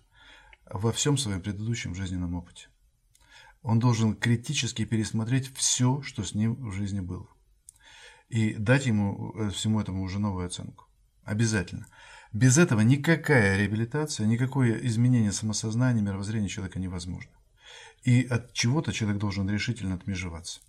[0.71, 2.70] во всем своем предыдущем жизненном опыте
[3.63, 7.29] он должен критически пересмотреть все, что с ним в жизни было.
[8.29, 10.87] И дать ему э, всему этому уже новую оценку.
[11.25, 11.87] Обязательно.
[12.33, 17.33] Без этого никакая реабилитация, никакое изменение самосознания, мировоззрения человека невозможно.
[18.05, 20.61] И от чего-то человек должен решительно отмежеваться.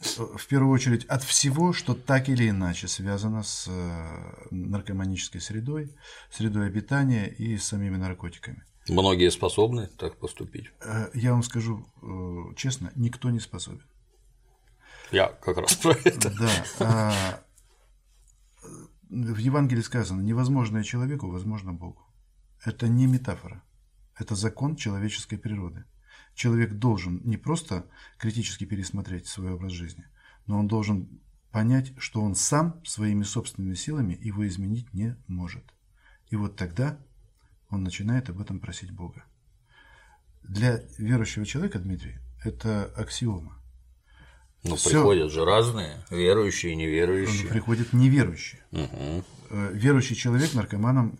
[0.00, 5.94] В первую очередь от всего, что так или иначе связано с э, наркоманической средой,
[6.30, 8.64] средой обитания и самими наркотиками.
[8.88, 10.70] Многие способны так поступить?
[10.80, 13.84] Э, я вам скажу э, честно, никто не способен.
[15.10, 16.30] Я как раз про это.
[16.38, 16.64] Да.
[16.80, 17.40] А,
[19.08, 22.02] в Евангелии сказано, невозможное человеку, возможно Богу.
[22.64, 23.62] Это не метафора,
[24.18, 25.84] это закон человеческой природы.
[26.34, 27.86] Человек должен не просто
[28.18, 30.06] критически пересмотреть свой образ жизни,
[30.46, 31.20] но он должен
[31.50, 35.64] понять, что он сам своими собственными силами его изменить не может.
[36.28, 36.98] И вот тогда
[37.70, 39.24] он начинает об этом просить Бога.
[40.42, 43.58] Для верующего человека, Дмитрий, это аксиома.
[44.64, 44.90] Ну, Всё.
[44.90, 47.48] приходят же разные, верующие и неверующие.
[47.48, 48.64] Приходят неверующие.
[48.72, 49.24] Угу.
[49.72, 51.18] Верующий человек наркоманом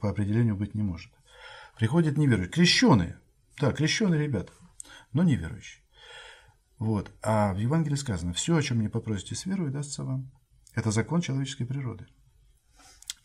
[0.00, 1.12] по определению быть не может.
[1.76, 2.52] Приходят неверующие.
[2.52, 3.18] Крещеные.
[3.60, 4.52] Да, крещеные ребята,
[5.12, 5.82] но неверующие.
[6.78, 7.10] Вот.
[7.22, 10.30] А в Евангелии сказано, все, о чем не попросите с верой, дастся вам.
[10.74, 12.06] Это закон человеческой природы.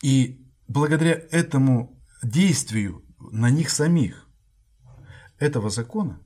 [0.01, 4.27] И благодаря этому действию на них самих
[5.39, 6.19] этого закона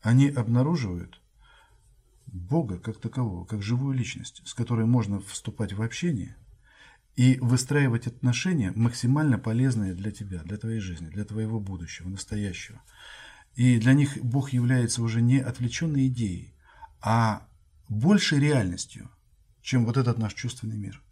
[0.00, 1.20] они обнаруживают
[2.26, 6.36] Бога как такового, как живую личность, с которой можно вступать в общение
[7.14, 12.80] и выстраивать отношения максимально полезные для тебя, для твоей жизни, для твоего будущего, настоящего.
[13.54, 16.54] И для них Бог является уже не отвлеченной идеей,
[17.00, 17.46] а
[17.88, 19.10] большей реальностью,
[19.60, 21.02] чем вот этот наш чувственный мир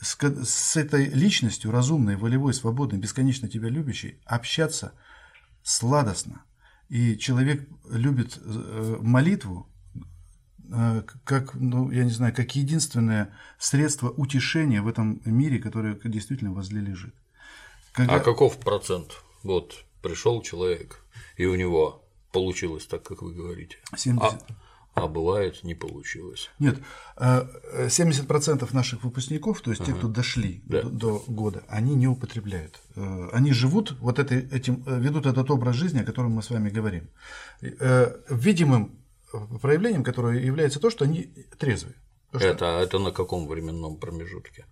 [0.00, 4.92] с, с этой личностью, разумной, волевой, свободной, бесконечно тебя любящей, общаться
[5.62, 6.42] сладостно.
[6.88, 9.68] И человек любит э, молитву
[10.72, 16.52] э, как, ну, я не знаю, как единственное средство утешения в этом мире, которое действительно
[16.52, 17.14] возле лежит.
[17.92, 18.16] Когда...
[18.16, 19.22] А каков процент?
[19.42, 21.04] Вот пришел человек,
[21.36, 23.78] и у него получилось так, как вы говорите.
[23.96, 24.32] 70.
[24.32, 24.54] А
[24.94, 26.50] а бывает не получилось.
[26.58, 26.78] Нет,
[27.16, 29.92] 70% э, наших выпускников, то есть ага.
[29.92, 30.82] те, кто дошли да.
[30.82, 32.80] до, до года, они не употребляют.
[32.96, 36.50] Э, они живут вот это, этим, э, ведут этот образ жизни, о котором мы с
[36.50, 37.08] вами говорим.
[37.60, 38.98] Видимым
[39.62, 41.94] проявлением, которое является то, что они трезвые.
[42.32, 42.80] это, что...
[42.80, 44.66] это на каком временном промежутке?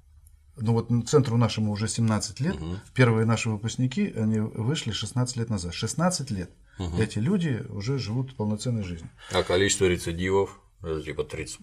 [0.56, 2.76] Ну вот центру нашему уже 17 лет, угу.
[2.92, 5.72] первые наши выпускники, они вышли 16 лет назад.
[5.74, 6.96] 16 лет угу.
[6.98, 9.10] эти люди уже живут полноценной жизнью.
[9.32, 10.60] А количество рецидивов?
[10.82, 11.58] Это типа 30%,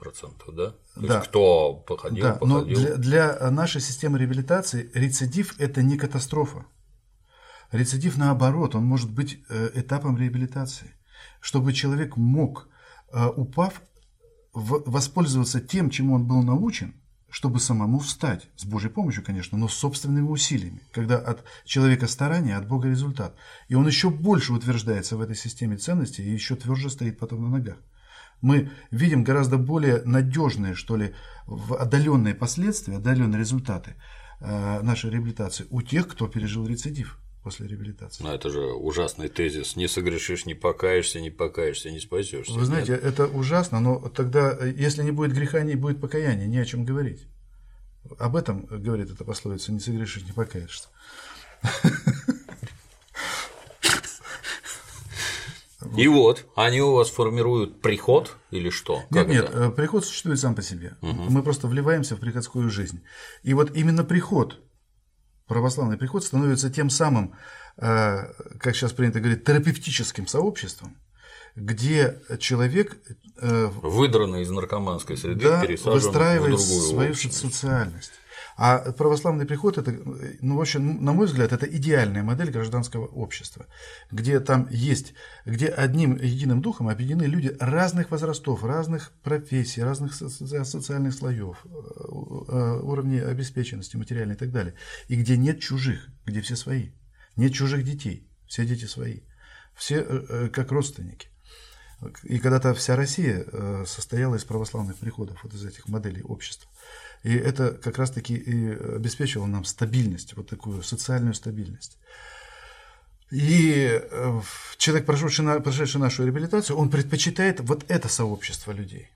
[0.51, 0.71] да?
[0.71, 1.15] То да.
[1.15, 2.57] есть кто походил, да, походил.
[2.57, 6.65] Но для, для нашей системы реабилитации рецидив– это не катастрофа.
[7.71, 10.91] Рецидив, наоборот, он может быть э, этапом реабилитации.
[11.39, 12.67] Чтобы человек мог,
[13.11, 13.81] э, упав,
[14.53, 16.95] воспользоваться тем, чему он был научен–
[17.35, 22.55] чтобы самому встать, с Божьей помощью, конечно, но с собственными усилиями, когда от человека старания,
[22.55, 23.35] от Бога результат.
[23.67, 27.49] И он еще больше утверждается в этой системе ценностей и еще тверже стоит потом на
[27.49, 27.75] ногах.
[28.39, 31.13] Мы видим гораздо более надежные, что ли,
[31.77, 33.95] отдаленные последствия, отдаленные результаты
[34.39, 38.23] э, нашей реабилитации у тех, кто пережил рецидив после реабилитации.
[38.23, 39.75] Но это же ужасный тезис.
[39.75, 42.51] Не согрешишь, не покаешься, не покаешься, не спасешься.
[42.53, 43.03] Вы знаете, Нет?
[43.03, 47.27] это ужасно, но тогда, если не будет греха, не будет покаяния, не о чем говорить.
[48.17, 50.89] Об этом говорит эта пословица «не согрешишь, не покаешься».
[55.95, 59.03] И вот, они у вас формируют приход или что?
[59.11, 59.65] Как нет, это?
[59.65, 60.97] нет, приход существует сам по себе.
[61.03, 61.29] Угу.
[61.29, 63.03] Мы просто вливаемся в приходскую жизнь.
[63.43, 64.59] И вот именно приход,
[65.47, 67.35] православный приход, становится тем самым,
[67.77, 70.97] э, как сейчас принято говорить, терапевтическим сообществом,
[71.55, 72.97] где человек
[73.37, 77.37] э, выдранный из наркоманской среды да, выстраивает свою общность.
[77.37, 78.11] социальность.
[78.57, 79.91] А православный приход это,
[80.41, 83.65] ну, в общем, на мой взгляд, это идеальная модель гражданского общества,
[84.11, 85.13] где там есть,
[85.45, 93.19] где одним единым духом объединены люди разных возрастов, разных профессий, разных социальных слоев, э, уровней
[93.19, 94.75] обеспеченности материальной и так далее,
[95.09, 96.91] и где нет чужих, где все свои,
[97.35, 99.19] нет чужих детей, все дети свои,
[99.75, 101.27] все э, э, как родственники.
[102.23, 103.45] И когда-то вся Россия
[103.85, 106.69] состояла из православных приходов, вот из этих моделей общества.
[107.25, 111.97] И это как раз-таки и обеспечивало нам стабильность, вот такую социальную стабильность.
[113.31, 114.41] И э,
[114.77, 119.09] человек, прошедший, прошедший нашу реабилитацию, он предпочитает вот это сообщество людей.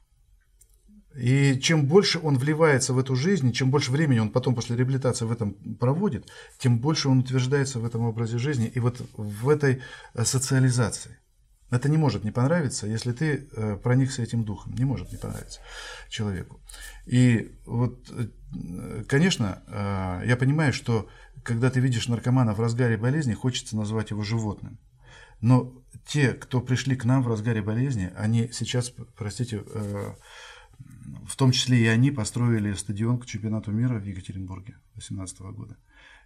[1.16, 5.26] И чем больше он вливается в эту жизнь, чем больше времени он потом после реабилитации
[5.26, 9.84] в этом проводит, тем больше он утверждается в этом образе жизни и вот в этой
[10.16, 11.20] э, социализации.
[11.72, 14.74] Это не может не понравиться, если ты э, проникся этим духом.
[14.74, 15.60] Не может не понравиться
[16.10, 16.60] человеку.
[17.06, 21.08] И вот, э, конечно, э, я понимаю, что
[21.44, 24.80] когда ты видишь наркомана в разгаре болезни, хочется назвать его животным.
[25.42, 25.72] Но
[26.06, 31.88] те, кто пришли к нам в разгаре болезни, они сейчас, простите, в том числе и
[31.88, 35.78] они построили стадион к чемпионату мира в Екатеринбурге 2018 года.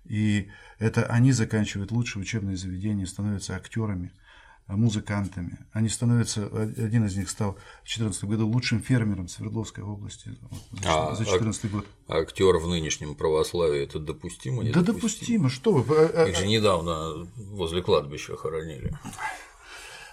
[0.05, 0.49] И
[0.79, 4.13] это они заканчивают лучшие учебные заведения, становятся актерами–
[4.67, 5.59] музыкантами.
[5.71, 10.35] Они становятся, один из них стал в 2014 году лучшим фермером Свердловской области
[10.71, 11.85] за 2014 а, год.
[12.07, 14.63] Актер в нынешнем православии это допустимо?
[14.71, 15.95] Да допустимо, что вы.
[15.95, 18.97] А, а, Их же недавно возле кладбища хоронили.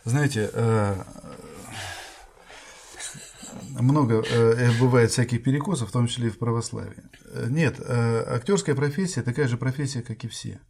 [0.05, 1.03] Знаете, э,
[3.79, 7.03] много э, бывает всяких перекосов, в том числе и в православии.
[7.49, 10.61] Нет, э, актерская профессия такая же профессия, как и все.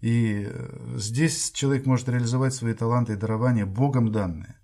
[0.00, 4.58] И э, здесь человек может реализовать свои таланты и дарования Богом данные,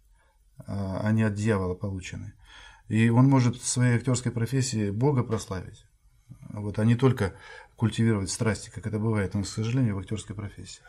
[0.67, 2.35] а не от дьявола полученные.
[2.89, 5.87] И он может в своей актерской профессии Бога прославить,
[6.51, 7.35] вот, а не только
[7.77, 10.83] культивировать страсти, как это бывает, но, к сожалению, в актерской профессии.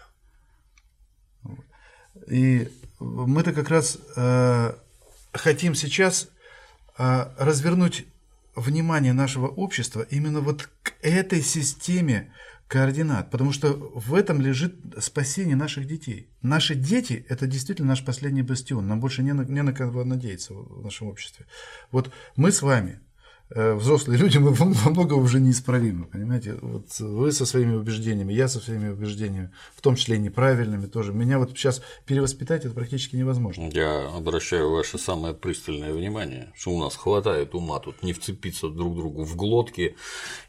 [2.27, 4.73] И мы-то как раз э,
[5.31, 6.29] хотим сейчас
[6.97, 8.05] э, развернуть
[8.55, 12.31] внимание нашего общества именно вот к этой системе
[12.73, 16.27] координат, потому что в этом лежит спасение наших детей.
[16.41, 20.55] Наши дети– это действительно наш последний бастион, нам больше не на, не на кого надеяться
[20.55, 21.45] в нашем обществе.
[21.91, 22.99] Вот мы с вами–
[23.49, 26.55] взрослые люди, мы во многом уже неисправимы, понимаете?
[26.61, 31.13] Вот вы со своими убеждениями, я со своими убеждениями, в том числе и неправильными тоже.
[31.13, 33.69] Меня вот сейчас перевоспитать это практически невозможно.
[33.71, 38.95] Я обращаю ваше самое пристальное внимание, что у нас хватает ума тут не вцепиться друг
[38.95, 39.95] другу в глотки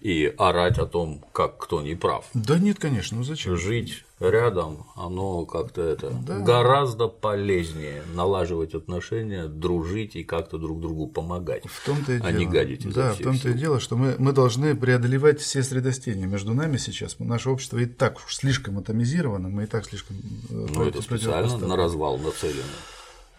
[0.00, 2.24] и орать о том, как кто не прав.
[2.32, 3.56] Да нет, конечно, ну зачем?
[3.56, 6.38] Жить рядом, оно как-то это да.
[6.38, 12.38] гораздо полезнее налаживать отношения, дружить и как-то друг другу помогать, в том-то и а дело.
[12.38, 12.92] не гадить.
[12.92, 17.18] Да, в том-то и дело, что мы, мы должны преодолевать все средостения между нами сейчас.
[17.18, 20.16] Наше общество и так уж слишком атомизировано, мы и так слишком.
[20.50, 22.62] Э, ну, это специально на развал нацелено.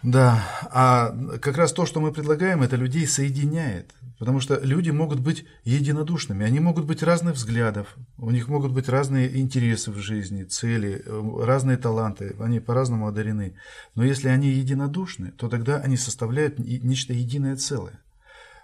[0.02, 3.92] Да, а как раз то, что мы предлагаем, это людей соединяет.
[4.18, 8.88] Потому что люди могут быть единодушными, они могут быть разных взглядов, у них могут быть
[8.88, 13.56] разные интересы в жизни, цели, э, разные таланты, они по-разному одарены.
[13.94, 18.00] Но если они единодушны, то тогда они составляют нечто единое целое.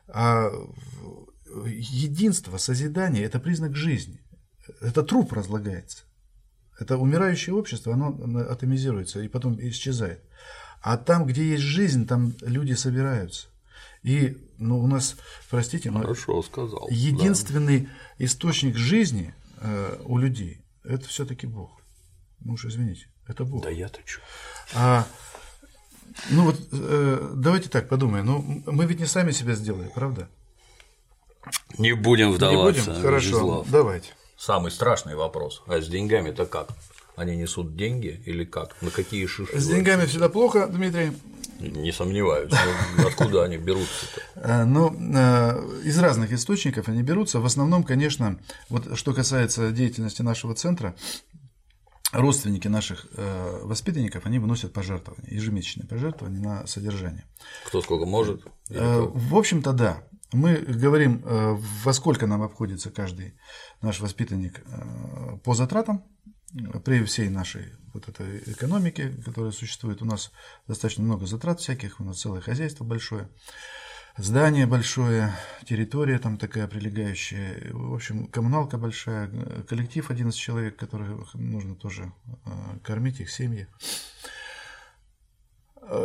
[0.09, 0.51] А
[1.67, 4.21] единство, созидание– это признак жизни.
[4.81, 6.05] Это труп разлагается.
[6.79, 8.19] Это умирающее общество, оно
[8.51, 10.23] атомизируется и потом исчезает.
[10.81, 13.49] А там, где есть жизнь, там люди собираются.
[14.03, 15.17] И ну, у нас,
[15.51, 16.89] простите, но Хорошо сказал.
[16.91, 17.89] единственный да.
[18.19, 21.81] источник жизни э, у людей– это все-таки Бог.
[22.41, 23.63] Ну уж извините, это Бог.
[23.63, 24.21] Да я-то что?
[24.75, 25.07] А,
[26.31, 28.27] ну вот э, давайте так подумаем.
[28.27, 30.29] Ну, мы ведь не сами себя сделали, правда?
[31.79, 32.81] Не будем вдаваться.
[32.81, 33.03] Не будем?
[33.03, 33.71] Хорошо, Вячеслав.
[33.71, 34.11] давайте.
[34.37, 35.63] Самый страшный вопрос.
[35.67, 36.69] А с деньгами-то как?
[37.15, 38.81] Они несут деньги или как?
[38.83, 39.59] На какие шиши?
[39.59, 41.13] С деньгами всегда плохо, Дмитрий.
[41.63, 42.53] Не сомневаюсь.
[42.99, 44.21] Но откуда они берутся-то?
[44.35, 47.41] Э, ну, э, из разных источников они берутся.
[47.41, 50.95] В основном, конечно, вот что касается деятельности нашего центра,
[52.13, 57.25] родственники наших э, воспитанников, они выносят пожертвования, ежемесячные пожертвования на содержание.
[57.67, 58.43] Кто сколько может?
[58.69, 60.03] В общем-то, да.
[60.33, 63.35] Мы говорим, во сколько нам обходится каждый
[63.83, 64.65] наш воспитанник
[65.45, 66.05] по затратам
[66.85, 70.03] при всей нашей вот этой экономике, которая существует.
[70.03, 70.33] У нас
[70.67, 73.29] достаточно много затрат всяких, у нас целое хозяйство большое,
[74.17, 75.33] здание большое,
[75.67, 79.29] территория там такая прилегающая, в общем, коммуналка большая,
[79.69, 82.51] коллектив 11 человек, которых нужно тоже э,
[82.83, 83.69] кормить, их семьи.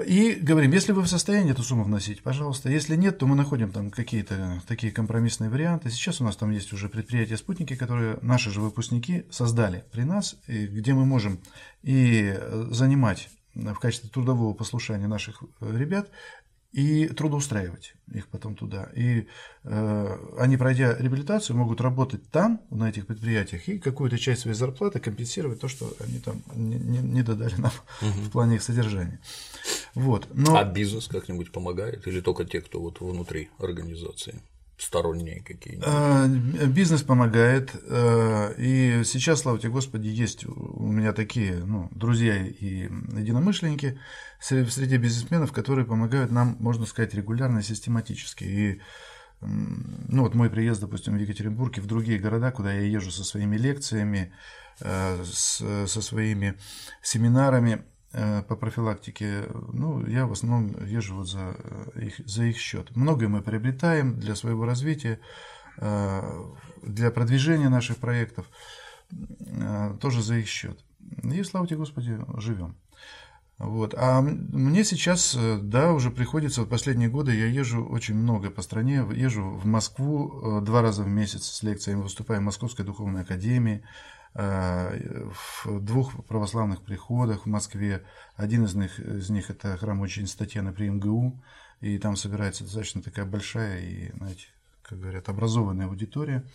[0.08, 2.70] И говорим, если вы в состоянии эту сумму вносить, пожалуйста.
[2.70, 5.90] Если нет, то мы находим там какие-то такие компромиссные варианты.
[5.92, 10.94] Сейчас у нас там есть уже предприятия-спутники, которые наши же выпускники создали при нас, где
[10.94, 11.40] мы можем
[11.84, 12.36] и
[12.72, 16.10] занимать в качестве трудового послушания наших ребят
[16.72, 18.90] и трудоустраивать их потом туда.
[18.96, 19.28] И
[19.64, 25.00] э, они, пройдя реабилитацию, могут работать там, на этих предприятиях, и какую-то часть своей зарплаты
[25.00, 27.72] компенсировать то, что они там не, не, не додали нам
[28.02, 28.22] угу.
[28.22, 29.20] в плане их содержания.
[29.96, 30.28] Вот.
[30.34, 30.56] Но...
[30.56, 34.40] А бизнес как-нибудь помогает или только те, кто вот внутри организации?
[34.78, 35.88] Сторонние какие-нибудь?
[35.88, 36.28] А,
[36.68, 37.72] бизнес помогает.
[37.90, 44.00] А, и сейчас, слава тебе Господи, есть у меня такие ну, друзья и единомышленники
[44.40, 48.44] среди бизнесменов, которые помогают нам, можно сказать, регулярно, систематически.
[48.44, 48.82] И
[49.40, 53.24] ну вот мой приезд, допустим, в Екатеринбург и в другие города, куда я езжу со
[53.24, 54.34] своими лекциями,
[54.82, 56.58] а, со своими
[57.02, 57.97] семинарами, Э,
[58.48, 61.56] по профилактике, ну, я в основном езжу вот за
[61.96, 62.96] э, их, за их счет.
[62.96, 65.20] Многое мы приобретаем для своего развития,
[65.78, 66.46] э,
[66.82, 68.48] для продвижения наших проектов,
[70.02, 70.84] тоже за их счет.
[71.24, 72.76] И слава тебе, Господи, живем.
[73.58, 73.94] Вот.
[73.98, 79.06] А мне сейчас, да, уже приходится, в последние годы я езжу очень много по стране,
[79.16, 83.86] езжу в Москву два раза в месяц с лекциями, выступаю в Московской духовной академии, Э,
[84.38, 88.06] в двух православных приходах в Москве.
[88.36, 91.42] Один из них, из них это храм очень Татьяны при МГУ,
[91.82, 94.46] и там собирается достаточно такая большая и, знаете,
[94.84, 96.46] как говорят, образованная аудитория,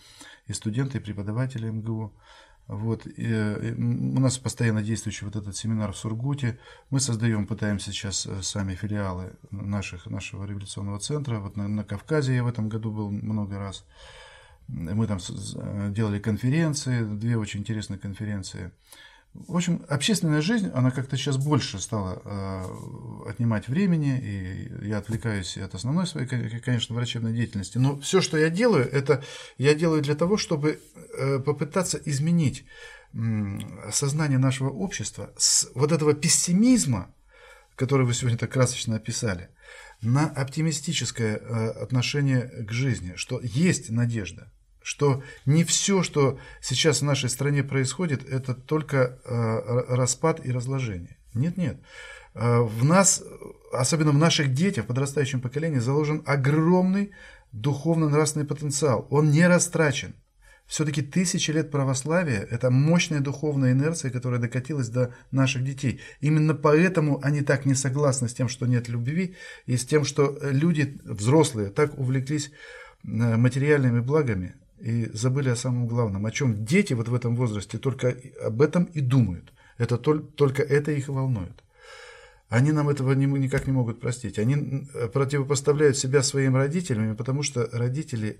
[0.47, 2.13] и студенты, и преподаватели МГУ.
[2.67, 3.05] Вот.
[3.05, 6.59] И у нас постоянно действующий вот этот семинар в Сургуте.
[6.89, 11.39] Мы создаем, пытаемся сейчас э, сами филиалы наших, нашего революционного центра.
[11.39, 13.85] Вот на, на Кавказе я в этом году был много раз.
[14.67, 15.19] Мы там
[15.93, 18.71] делали конференции, две очень интересные конференции.
[19.33, 25.57] В общем, общественная жизнь, она как-то сейчас больше стала э, отнимать времени, и я отвлекаюсь
[25.57, 27.79] от основной своей, конечно, врачебной деятельности.
[27.79, 29.23] Но все, что я делаю, это
[29.57, 30.79] я делаю для того, чтобы
[31.17, 32.65] э, попытаться изменить
[33.91, 37.13] сознание нашего общества с вот этого пессимизма,
[37.75, 39.49] который вы сегодня так красочно описали,
[40.01, 44.51] на оптимистическое э, отношение к жизни, что есть надежда,
[44.81, 51.17] что не все, что сейчас в нашей стране происходит, это только э, распад и разложение.
[51.33, 51.77] Нет, нет.
[52.33, 53.23] Э, в нас,
[53.71, 57.11] особенно в наших детях, в подрастающем поколении, заложен огромный
[57.51, 59.07] духовно-нравственный потенциал.
[59.09, 60.15] Он не растрачен.
[60.73, 66.01] Все-таки тысячи лет православия– это мощная духовная инерция, которая докатилась до наших детей.
[66.19, 69.35] Именно поэтому они так не согласны с тем, что нет любви,
[69.67, 72.49] и с тем, что люди, взрослые, так увлеклись
[73.03, 77.77] э, материальными благами и забыли о самом главном, о чем дети вот в этом возрасте
[77.77, 79.53] только об этом и думают.
[79.77, 81.63] Это только это их волнует.
[82.49, 84.39] Они нам этого никак не могут простить.
[84.39, 88.39] Они э, противопоставляют себя своим родителям, потому что родители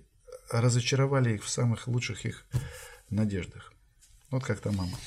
[0.50, 2.46] разочаровали их в самых лучших их
[3.10, 3.74] надеждах.
[4.32, 4.98] Вот как-то мама.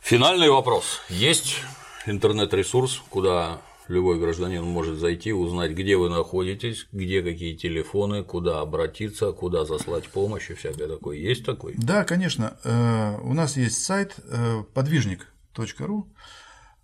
[0.00, 1.00] Финальный вопрос.
[1.08, 1.62] Есть
[2.06, 3.60] интернет-ресурс, куда
[3.90, 10.08] любой гражданин может зайти, узнать, где вы находитесь, где какие телефоны, куда обратиться, куда заслать
[10.08, 11.16] помощь и всякое такое.
[11.16, 11.74] Есть такой?
[11.76, 12.56] Да, конечно.
[12.64, 16.08] Э, у нас есть сайт э, подвижник.ру,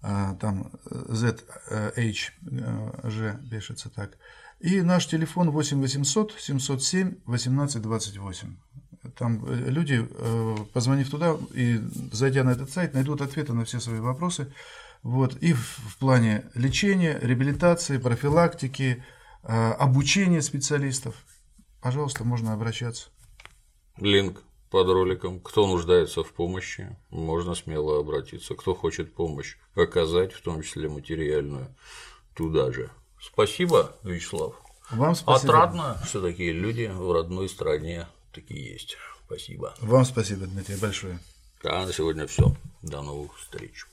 [0.02, 2.30] э, там ZHG
[3.50, 4.18] пишется так.
[4.60, 8.56] И наш телефон 8 800 707 18 28.
[9.18, 11.78] Там э, люди, э, позвонив туда и
[12.12, 14.52] зайдя на этот сайт, найдут ответы на все свои вопросы.
[15.02, 19.04] Вот, и в плане лечения, реабилитации, профилактики,
[19.42, 21.14] э, обучения специалистов.
[21.80, 23.10] Пожалуйста, можно обращаться.
[23.98, 25.40] Линк под роликом.
[25.40, 28.54] Кто нуждается в помощи, можно смело обратиться.
[28.54, 31.74] Кто хочет помощь оказать, в том числе материальную,
[32.34, 32.90] туда же.
[33.32, 34.54] Спасибо, Вячеслав.
[34.90, 35.52] Вам спасибо.
[35.52, 38.96] Отрадно, что такие люди в родной стране такие есть.
[39.26, 39.74] Спасибо.
[39.80, 41.18] Вам спасибо, Дмитрий, большое.
[41.64, 42.54] А на сегодня все.
[42.82, 43.86] До новых встреч.